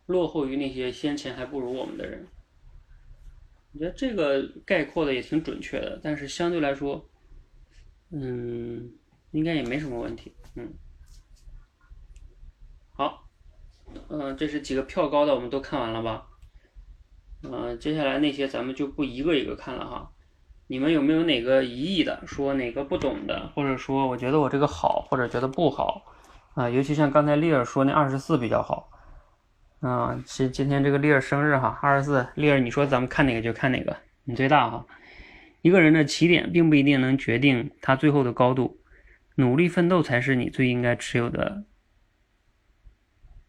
[0.06, 2.28] 落后于那些先前还不如我们的人。
[3.74, 7.10] 我觉得这个概括的也挺准确的，但是相对来说，
[8.10, 8.92] 嗯，
[9.32, 10.36] 应该也没什么问题。
[10.56, 10.74] 嗯，
[12.94, 13.28] 好。
[14.08, 16.28] 嗯，这是几个票高的，我们都看完了吧？
[17.44, 20.12] 嗯，接下来那些咱们就不一个一个看了哈。
[20.72, 22.24] 你们有没有哪个疑义的？
[22.26, 26.06] 说哪个不懂的，或者说我觉得我这个好，或者觉得不好
[26.54, 26.70] 啊？
[26.70, 28.90] 尤其像刚才丽儿说那二十四比较好。
[29.82, 34.86] 啊，今今天这个丽儿生日哈，二十四，丽儿你说咱们看哪个就看哪个，你最大哈。
[35.62, 38.80] 一个人的起点并不一定能决定他最后的高度，
[39.36, 41.66] 努力奋斗才是你最应该持有的。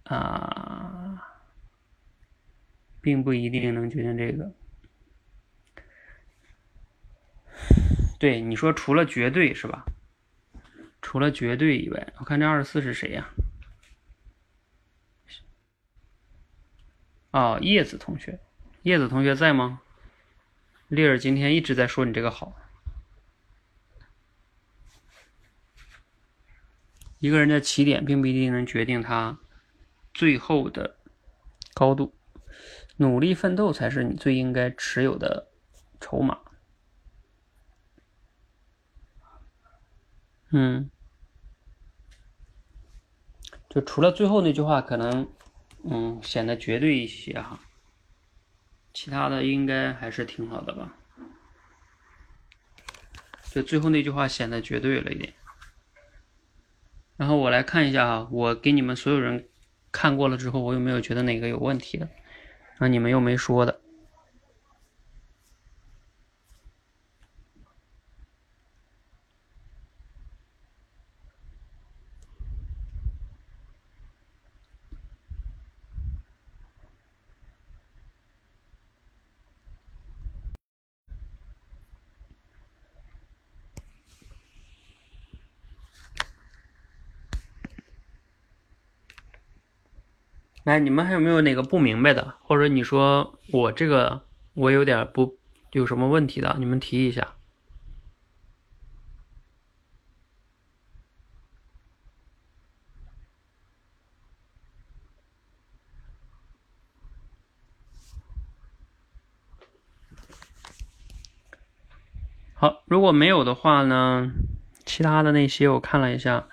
[0.02, 1.22] 啊，
[3.00, 4.50] 并不一定能决定这个。
[8.22, 9.84] 对你说，除了绝对是吧？
[11.00, 13.28] 除了绝对以外，我看这二十四是谁呀？
[17.32, 18.38] 哦，叶子同学，
[18.82, 19.80] 叶子同学在吗？
[20.86, 22.56] 丽儿今天一直在说你这个好。
[27.18, 29.36] 一个人的起点并不一定能决定他
[30.14, 30.96] 最后的
[31.74, 32.14] 高度，
[32.98, 35.48] 努力奋斗才是你最应该持有的
[36.00, 36.38] 筹码。
[40.54, 40.90] 嗯，
[43.70, 45.26] 就除了最后那句话，可能
[45.84, 47.58] 嗯显得绝对一些哈，
[48.94, 50.96] 其他的应该还是挺好的吧。
[53.50, 55.34] 就最后那句话显得绝对了一点。
[57.18, 59.46] 然后我来看一下啊，我给你们所有人
[59.90, 62.06] 看过了之后，我有没有觉得哪个有问题的？
[62.06, 63.81] 然后，你们又没说的。
[90.72, 95.36] 哎，你们还有没有哪个不明白的，或者你说我这个我有点不
[95.72, 97.34] 有什么问题的，你们提一下。
[112.54, 114.32] 好，如果没有的话呢，
[114.86, 116.48] 其他的那些我看了一下。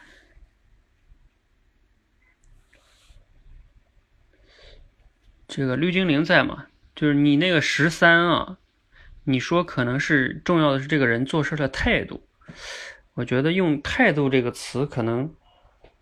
[5.50, 6.68] 这个绿精灵在吗？
[6.96, 8.60] 就是你那个十三啊，
[9.24, 12.24] 你说可能是重要的是这个人做事的态度。
[13.16, 15.36] 我觉得用态度这个词可能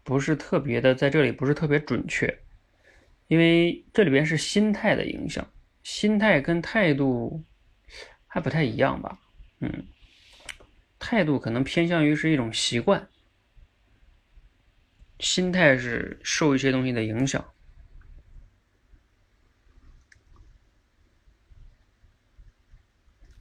[0.04, 2.40] 不是特别的，在这里不是特别准确，
[3.28, 5.48] 因为这里边是心态的影响，
[5.82, 7.46] 心态跟态度
[8.28, 9.18] 还不太一样吧？
[9.62, 9.88] 嗯，
[11.00, 13.08] 态度可能偏向于是一种习惯，
[15.20, 17.46] 心态是受一些东西的影响。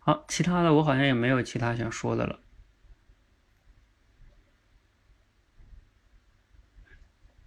[0.07, 2.39] 好，其他的我好像也没有其他想说的了。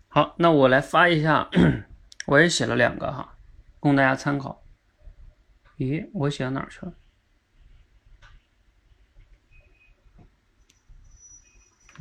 [0.10, 1.50] 好，那我来发一下，
[2.28, 3.38] 我也写了两个哈，
[3.80, 4.62] 供大家参考。
[5.78, 6.94] 咦，我写到哪儿去了？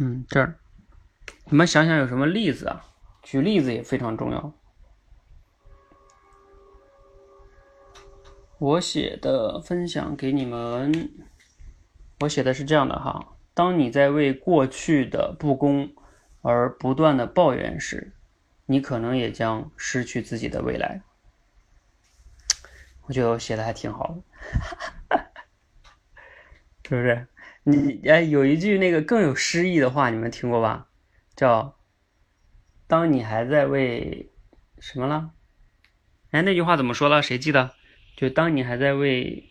[0.01, 0.59] 嗯，这儿，
[1.45, 2.85] 你们想想有什么例子啊？
[3.23, 4.53] 举例子也非常重要。
[8.59, 11.13] 我写的分享给你们，
[12.21, 15.95] 我写的是这样的哈：当你在为过去的不公
[16.43, 18.13] 而不断的抱怨时，
[18.67, 21.03] 你可能也将失去自己的未来。
[23.03, 24.17] 我觉得我写的还挺好
[25.09, 25.31] 的，
[26.83, 27.29] 是不是？
[27.63, 30.89] 你哎，有一句那个更有诗意的话，你们听过吧？
[31.37, 31.77] 叫
[32.89, 34.33] “当你还在为
[34.81, 35.31] 什么了？”
[36.33, 37.23] 哎，那句话怎么说了？
[37.23, 37.78] 谁记得？
[38.19, 39.45] 就当你还在为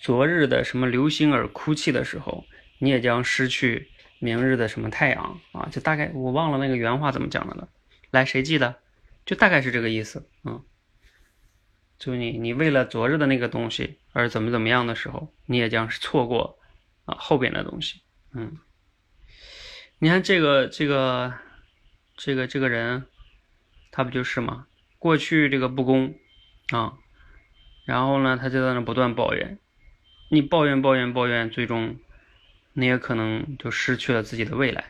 [0.00, 2.46] 昨日的什么流星而哭泣的时候，
[2.78, 3.90] 你也将失去
[4.20, 5.68] 明日的什么太阳啊！
[5.70, 7.68] 就大概我忘了那个原话怎么讲的了。
[8.10, 8.76] 来，谁记得？
[9.26, 10.26] 就大概是这个意思。
[10.44, 10.64] 嗯，
[11.98, 16.58] 就你你为了昨日的那个东西而怎么怎么样的时候，你也将是错过
[17.04, 18.00] 啊后边的东西。
[18.32, 18.56] 嗯，
[19.98, 21.34] 你看这个这个
[22.16, 23.04] 这个这个人，
[23.90, 24.66] 他不就是吗？
[24.98, 26.14] 过去这个不公
[26.70, 26.94] 啊。
[27.86, 29.58] 然后呢，他就在那不断抱怨，
[30.28, 31.96] 你抱怨抱怨抱怨，最终
[32.72, 34.84] 你也可能就失去了自己的未来。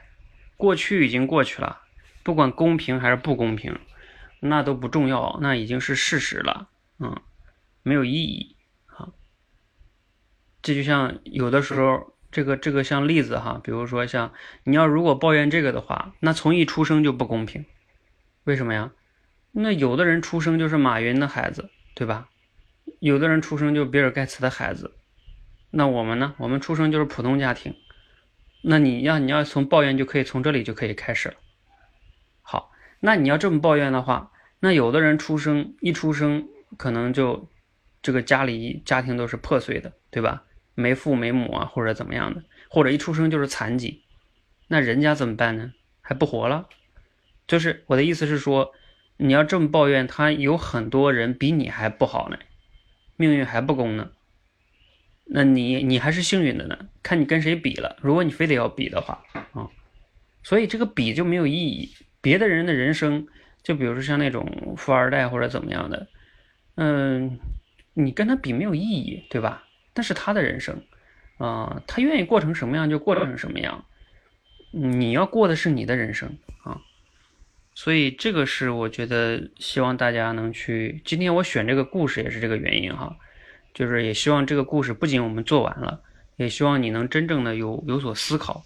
[0.57, 1.83] 过去已经过去了，
[2.25, 3.79] 不管公平还是不公平，
[4.41, 6.69] 那都不重要，那已经是事实了，
[6.99, 7.21] 嗯，
[7.83, 9.11] 没有意义啊。
[10.63, 14.33] 这就像有的时候，这个这个像例子哈，比如说像
[14.65, 17.67] 你要如果抱怨这个的话，那从一出生就不公平，
[18.45, 18.93] 为什么呀？
[19.53, 22.31] 那有的人出生就是马云的孩子，对吧？
[22.99, 24.97] 有的人出生就比尔盖茨的孩子，
[25.71, 26.35] 那我们呢？
[26.39, 27.75] 我们出生就是普通家庭。
[28.63, 31.35] 那你要你要从抱怨就可以从这里就可以开始了。
[32.43, 37.49] 好，那你要这么抱怨的话，那有的人出生一出生可能就
[38.03, 40.45] 这个家里家庭都是破碎的，对吧？
[40.75, 44.03] 没父没母啊，或者怎么样的，或者一出生就是残疾，
[44.69, 45.73] 那人家怎么办呢？
[46.01, 46.69] 还不活了？
[47.47, 48.73] 就是我的意思是说，
[49.17, 52.39] 你要这么抱怨，他有很多人比你还不好呢，
[53.17, 54.11] 命运还不公呢。
[55.25, 57.97] 那你你还是幸运的呢，看你跟谁比了。
[58.01, 59.69] 如果你非得要比的话啊，
[60.43, 61.95] 所以这个比就没有意义。
[62.21, 63.27] 别的人的人生，
[63.63, 66.09] 就比如说像那种富二代或者怎么样的，
[66.77, 67.39] 嗯，
[67.95, 69.65] 你跟他比没有意义，对吧？
[69.93, 70.83] 但是他的人生
[71.39, 73.85] 啊，他愿意过成什么样就过成什么样。
[74.73, 76.83] 你要过的是你的人生啊，
[77.77, 81.03] 所以这个是我觉得希望大家能去。
[81.05, 83.15] 今天我选这个故事也是这个原因哈，
[83.75, 86.01] 就是也希望这个故事不仅我们做完了，
[86.37, 88.65] 也希望你能真正的有有所思考，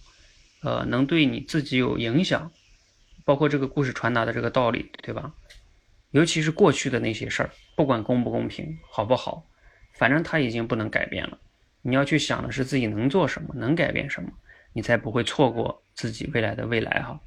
[0.63, 2.53] 呃，能对你自己有影响。
[3.25, 5.35] 包括这个故事传达的这个道理，对吧？
[6.13, 9.45] 尤其是过去的那些事儿，不管公不公平，好不好，
[9.93, 11.37] 反正他已经不能改变了。
[11.83, 14.31] 你要去想的是自己能做什么，能改变什么，
[14.73, 17.21] 你才不会错过自己未来的未来哈。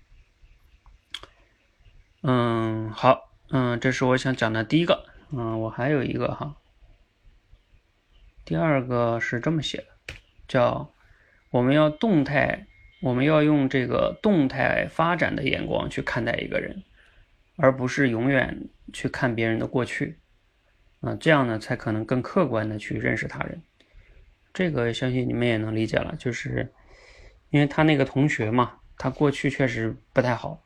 [2.24, 5.06] 嗯，好，嗯，这是我想讲的第一个。
[5.32, 6.56] 嗯，我还有一个哈，
[8.46, 10.14] 第二个是这么写的，
[10.48, 10.90] 叫
[11.52, 12.66] 我们要动态。
[13.02, 16.86] 我们要用这个动态发展的眼光去看待一个人，
[17.58, 20.18] 而不是永远去看别人的过去，
[21.02, 23.62] 啊，这样呢才可能更客观的去认识他人。
[24.54, 26.72] 这个相信你们也能理解了，就是
[27.50, 30.64] 因为他那个同学嘛，他过去确实不太好，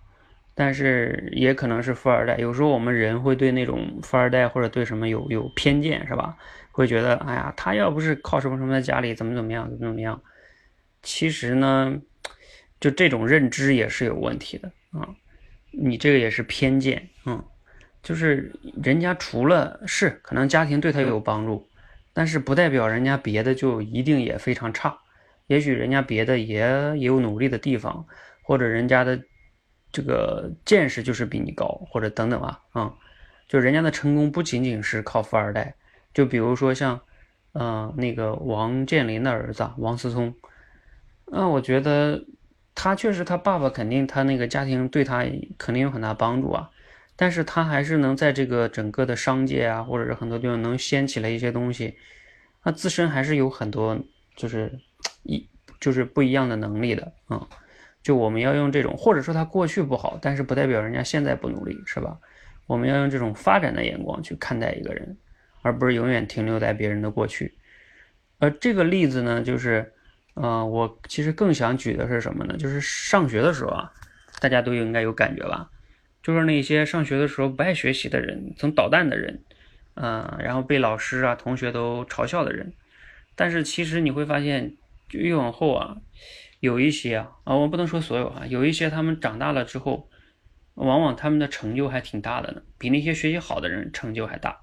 [0.58, 2.36] 但是也可能是富二代。
[2.38, 6.36] 有时候我们人会对那种富二代或者对什么有有偏见，是吧？
[6.72, 10.20] 会觉得，哎呀，他要不是靠什么什么在家里怎么怎么样怎么怎么样，
[11.04, 12.02] 其实呢。
[12.80, 15.10] 就这种认知也是有问题的啊，
[15.72, 17.44] 你这个也是偏见，嗯，
[18.04, 18.54] 就是
[18.84, 21.68] 人家除了是可能家庭对他有帮助，
[22.14, 24.96] 但是不代表人家别的就一定也非常差，
[25.48, 26.60] 也许人家别的也
[26.98, 28.06] 也有努力的地方，
[28.44, 29.20] 或者人家的
[29.98, 32.94] 这个见识就是比你高，或者等等啊，啊，
[33.48, 35.74] 就人家的成功不仅仅是靠富二代，
[36.14, 37.02] 就比如说像，
[37.54, 40.36] 嗯，那个王健林的儿子王思聪，
[41.26, 42.24] 那我觉得。
[42.80, 45.26] 他确实，他爸爸肯定，他那个家庭对他
[45.58, 46.70] 肯定有很大帮助啊。
[47.16, 51.96] 但是他还是能在这个整个的商界啊，或者是很多地方能掀起来一些东西。
[52.64, 53.98] 他自身还是有很多，
[54.36, 54.80] 就是
[55.24, 57.48] 一就是不一样的能力的啊。
[58.08, 62.18] 就我们要用这种，或者说他过去不好，但是不代表人家现在不努力，是吧？
[62.66, 65.18] 我们要用这种发展的眼光去看待一个人，
[65.62, 67.54] 而不是永远停留在别人的过去。
[68.40, 69.92] 而这个例子呢，就是。
[70.40, 72.56] 嗯，我其实更想举的是什么呢？
[72.58, 73.92] 就是上学的时候啊，
[74.40, 75.72] 大家都应该有感觉吧？
[76.22, 79.42] 就是那些上学的时候不爱学习的人，总捣蛋的人，
[79.96, 82.72] 嗯，然后被老师啊、同学都嘲笑的人。
[83.36, 84.74] 但是其实你会发现，
[85.10, 85.98] 就越往后啊，
[86.60, 90.10] 有一些啊，啊，我不能说所有啊，有一些他们长大了之后，
[90.76, 94.62] 往往他们的成就还挺大的呢，比那些学习好的人成就还大。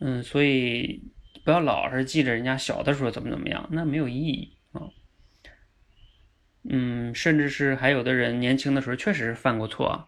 [0.00, 1.02] 嗯，所以
[1.44, 4.82] 不要老是记着人家小的时候怎么怎么样，那没有意义啊。
[6.68, 10.06] 嗯，甚至是还有的人年轻的时候确实犯过错啊，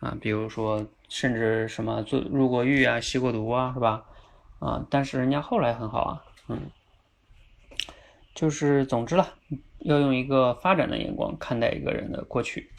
[0.00, 4.04] 啊，比如说甚至什么做入过狱啊、吸过毒啊，是吧？
[4.58, 6.70] 啊，但是人家后来很好啊，嗯，
[8.36, 9.34] 就是总之了，
[9.78, 12.70] 要用一个发展的眼光看待一个人的过去，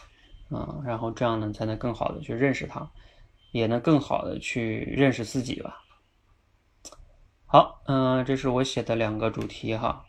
[0.51, 2.89] 啊，然后这样呢才能更好的去认识他，
[3.51, 5.83] 也能更好的去认识自己吧。
[7.47, 10.05] 好，嗯，这是我写的两个主题哈。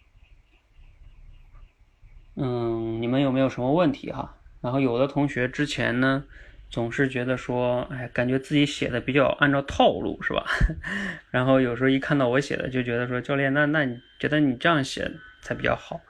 [2.36, 4.36] 嗯，你们有没有什么问题哈？
[4.60, 6.24] 然后有的同学之前呢，
[6.68, 10.44] 总是觉得说，哎，感觉自己写的比较按照套路，是吧？
[11.32, 15.10] 然后有时候一看到我写的，就觉得说，教练，那那你觉得你这样写
[15.48, 16.00] 才比较好？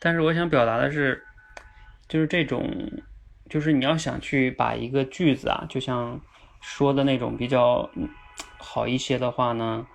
[0.00, 1.22] 但是我想表达的是，
[2.08, 2.90] 就是这种，
[3.48, 6.20] 就是你要想去把一个句子啊，就像
[6.60, 7.88] 说的那种比较
[8.58, 9.86] 好一些的话呢，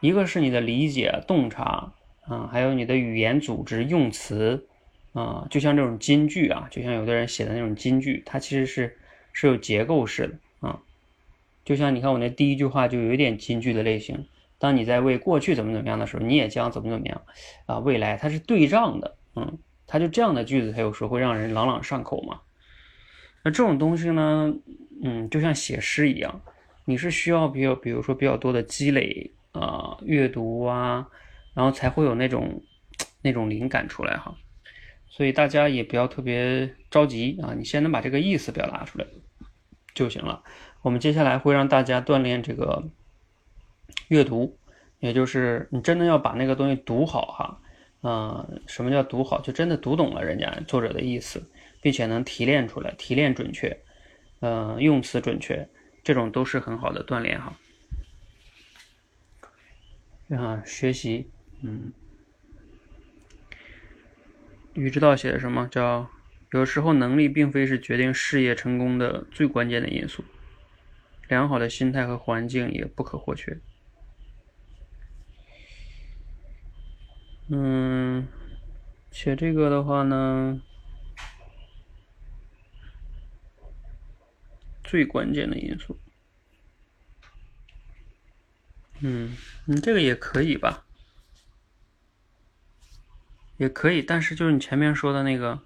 [0.00, 1.94] 一个是你的理解、洞察，
[2.26, 4.68] 啊，还有你的语言组织、用词。
[5.14, 8.96] 啊，就像这种金句啊，就像有的人写的那种金句，它其实是
[9.34, 10.80] 是有结构式的啊。
[11.66, 14.26] 就像你看我那第一句话就有一点金句的类型。
[14.62, 17.20] 当你在为过去怎么怎么样的时候，你也将怎么怎么样
[17.66, 17.80] 啊？
[17.80, 19.58] 未来它是对仗的，嗯，
[19.88, 22.42] 它就这样的句子，它有时候会让人朗朗上口嘛。
[23.42, 24.54] 那这种东西呢，
[25.02, 26.40] 嗯，就像写诗一样，
[26.84, 31.08] 你是需要比较，比如说比较多的积累啊，阅读啊，
[31.54, 32.62] 然后才会有那种
[33.20, 34.32] 那种灵感出来哈。
[35.08, 39.06] 所以大家也不要特别着急啊，你先能把这个意思表达出来
[39.92, 40.44] 就行了。
[40.82, 42.84] 我们接下来会让大家锻炼这个
[44.08, 44.58] 阅读，
[45.00, 47.60] 也就是你真的要把那个东西读好哈。
[48.02, 49.40] 嗯，什么叫读好？
[49.40, 51.42] 就真的读懂了人家作者的意思，
[51.80, 53.76] 并且能提炼出来，提炼准确，
[54.40, 55.68] 嗯，用词准确，
[56.02, 57.56] 这种都是很好的锻炼哈。
[60.30, 61.30] 啊，学习，
[61.62, 61.92] 嗯，
[64.74, 66.10] 宇之道写的什么叫？
[66.50, 70.22] 有时候能力并非是决定事业成功的最关键的因素，
[71.28, 73.58] 良好的心态和环境也不可或缺。
[77.54, 78.26] 嗯，
[79.10, 80.62] 写这个的话呢，
[84.82, 86.00] 最关键的因素，
[89.00, 89.36] 嗯，
[89.66, 90.86] 你这个也可以吧，
[93.58, 95.60] 也可以，但是就是你前面说的那个。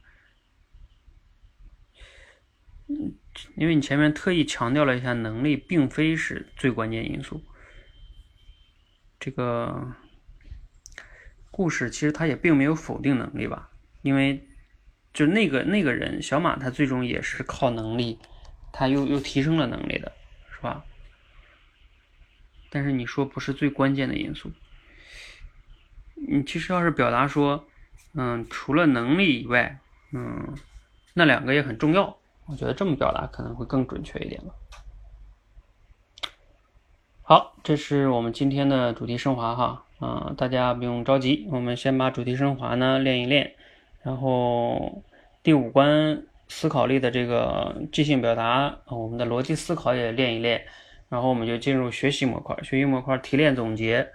[2.88, 3.16] 嗯，
[3.56, 7.44] 因为你前面特意强调了一下，能力并非是最关键因素。
[9.20, 9.94] 这个
[11.56, 13.70] 故事其实他也并没有否定能力吧，
[14.02, 14.46] 因为
[15.14, 18.18] 就那个那个人小马，他最终也是靠能力，
[18.74, 20.12] 他又又提升了能力的，
[20.54, 20.84] 是吧？
[22.68, 24.52] 但是你说不是最关键的因素，
[26.28, 27.66] 你其实要是表达说，
[28.12, 29.80] 嗯，除了能力以外，
[30.12, 30.54] 嗯，
[31.14, 32.18] 那两个也很重要。
[32.44, 34.52] 我觉得这么表达可能会更准确一点吧。
[37.22, 43.54] 好，这是我们今天的主题升华哈，啊，大家不用着急，我们先把主题升华呢练一练，
[44.02, 45.02] 然后
[45.42, 50.64] 第五关思考力的这个即兴表达，我们的逻辑思考也练一练，
[51.08, 54.06] 然后我们就进入学习模块，学习模块提炼总结，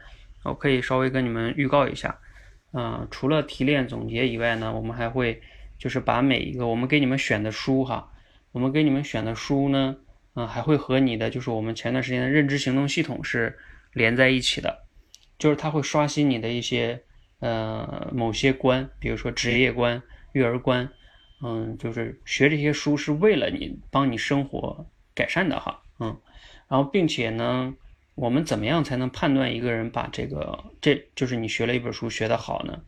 [0.44, 2.20] 我可以稍微跟你们预告一下，
[2.72, 5.42] 啊，除了提炼总结以外呢，我们还会
[5.78, 8.08] 就是把每一个我们给你们选的书哈。
[8.52, 9.96] 我们给你们选的书呢，
[10.34, 13.58] 啊，还会和你的就是我们前段时间的认知行动系统是
[13.94, 14.84] 连在一起的，
[15.42, 17.02] 就是它会刷新你的一些
[17.40, 20.00] 呃某些观，比如说职业观、
[20.34, 20.88] 育儿观，
[21.42, 24.86] 嗯，就是学这些书是为了你帮你生活
[25.16, 26.16] 改善的哈，嗯，
[26.70, 27.74] 然后并且呢，
[28.14, 32.80] 我们怎么样才能判断一个人把这个这就是你学了一本书学得好呢？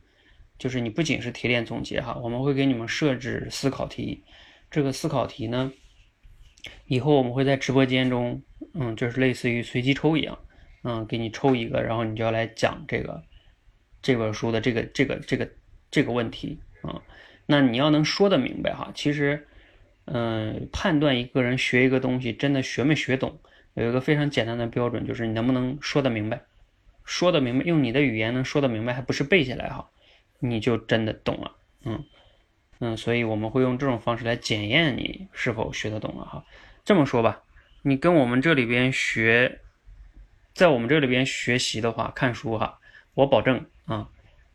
[0.60, 4.24] 就是你不仅是提炼总结哈，我们会给你们设置思考题。
[4.70, 5.74] 这个思考题呢，
[6.86, 8.42] 以后我们会在直播间中，
[8.76, 10.38] 嗯，就是类似于随机抽一样，
[10.84, 13.24] 嗯，给你抽一个，然后你就要来讲这个
[14.02, 15.50] 这本书的这个这个这个
[15.90, 17.02] 这个问题啊。
[17.46, 19.48] 那你要能说得明白哈，其实，
[20.06, 23.40] 嗯，判断一个人学一个东西真的学没学懂，
[23.74, 26.42] 有一个非常简单的标准，就是你能不能说得明白，
[27.04, 29.90] 说得明白，用你的语言能说得明白，还不是背下来哈，
[30.40, 31.56] 你就真的懂了，
[31.86, 32.04] 嗯。
[32.80, 36.44] 嗯，所以我们会用这种方式来检验你是否学得懂了哈。
[36.84, 37.42] 这么说吧，
[37.82, 39.62] 你跟我们这里边学，
[40.54, 42.80] 在我们这里边学习的话，看书哈，
[43.14, 44.10] 我保证啊，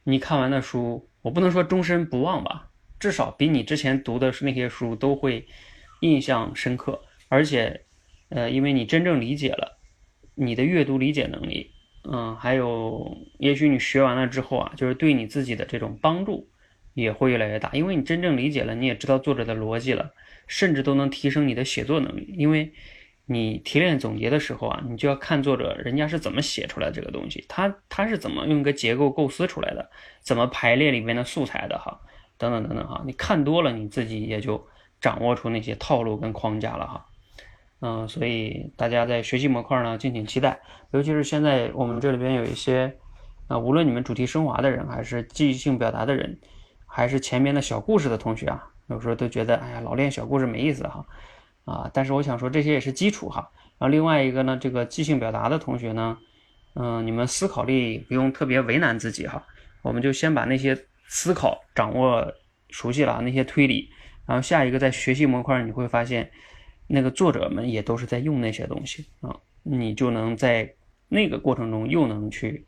[0.04, 5.46] 你看完的书，我不能说终身不忘吧，至少比你之前读的那些书都会
[6.00, 7.82] 印象深刻，而且，
[8.28, 9.78] 呃，因为你真正理解了，
[10.34, 11.72] 你的阅读理解能力，
[12.04, 16.48] 嗯，还有，也许你学完了之后啊，就是对你自己的这种帮助。
[16.94, 20.12] 也会越来越大，因为你真正理解了，你也知道作者的逻辑了，
[20.48, 22.34] 甚至都能提升你的写作能力。
[22.36, 22.72] 因为
[23.30, 29.90] 你提炼总结的时候啊，你就要看作者人家是怎么写出来这个东西，他他是怎么用一个结构构思出来的，
[30.22, 32.00] 怎么排列里面的素材的哈，
[32.38, 34.66] 等等等等哈，你看多了，你自己也就
[34.98, 37.06] 掌握出那些套路跟框架了哈。
[37.80, 40.58] 嗯，所以大家在学习模块呢，敬请期待，
[40.92, 42.96] 尤其是现在我们这里边有一些
[43.46, 46.38] 啊，无论你们主题升华的人，还是记忆性表达的人。
[46.90, 51.04] 还是前面的小故事的同学啊，有时候都觉得，哎呀，老练小故事没意思哈，
[51.68, 53.50] 啊但是我想说，这些也是基础哈。
[53.78, 56.18] 然后另外一个呢，这个即兴表达的同学呢，
[56.74, 59.46] 嗯，你们思考力不用特别为难自己哈，
[59.82, 62.32] 我们就先把那些思考掌握
[62.70, 63.88] 熟悉了，那些推理，
[64.26, 66.30] 然后下一个在学习模块，你会发现，
[66.86, 70.74] 那个作者们也都是在用那些东西啊，你就能在
[71.08, 72.66] 那个过程中又能去，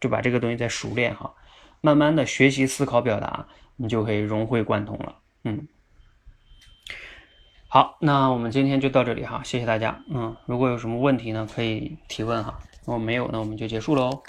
[0.00, 1.34] 就把这个东西再熟练哈。
[1.80, 5.16] 慢慢的学习思考表达，你就可以融会贯通了。
[5.42, 5.66] 嗯，
[7.74, 10.00] 好，那我们今天就到这里哈，谢谢大家。
[10.08, 12.56] 嗯，如果有什么问题呢，可以提问哈。
[12.84, 14.22] 如果没有，那我们就结束喽。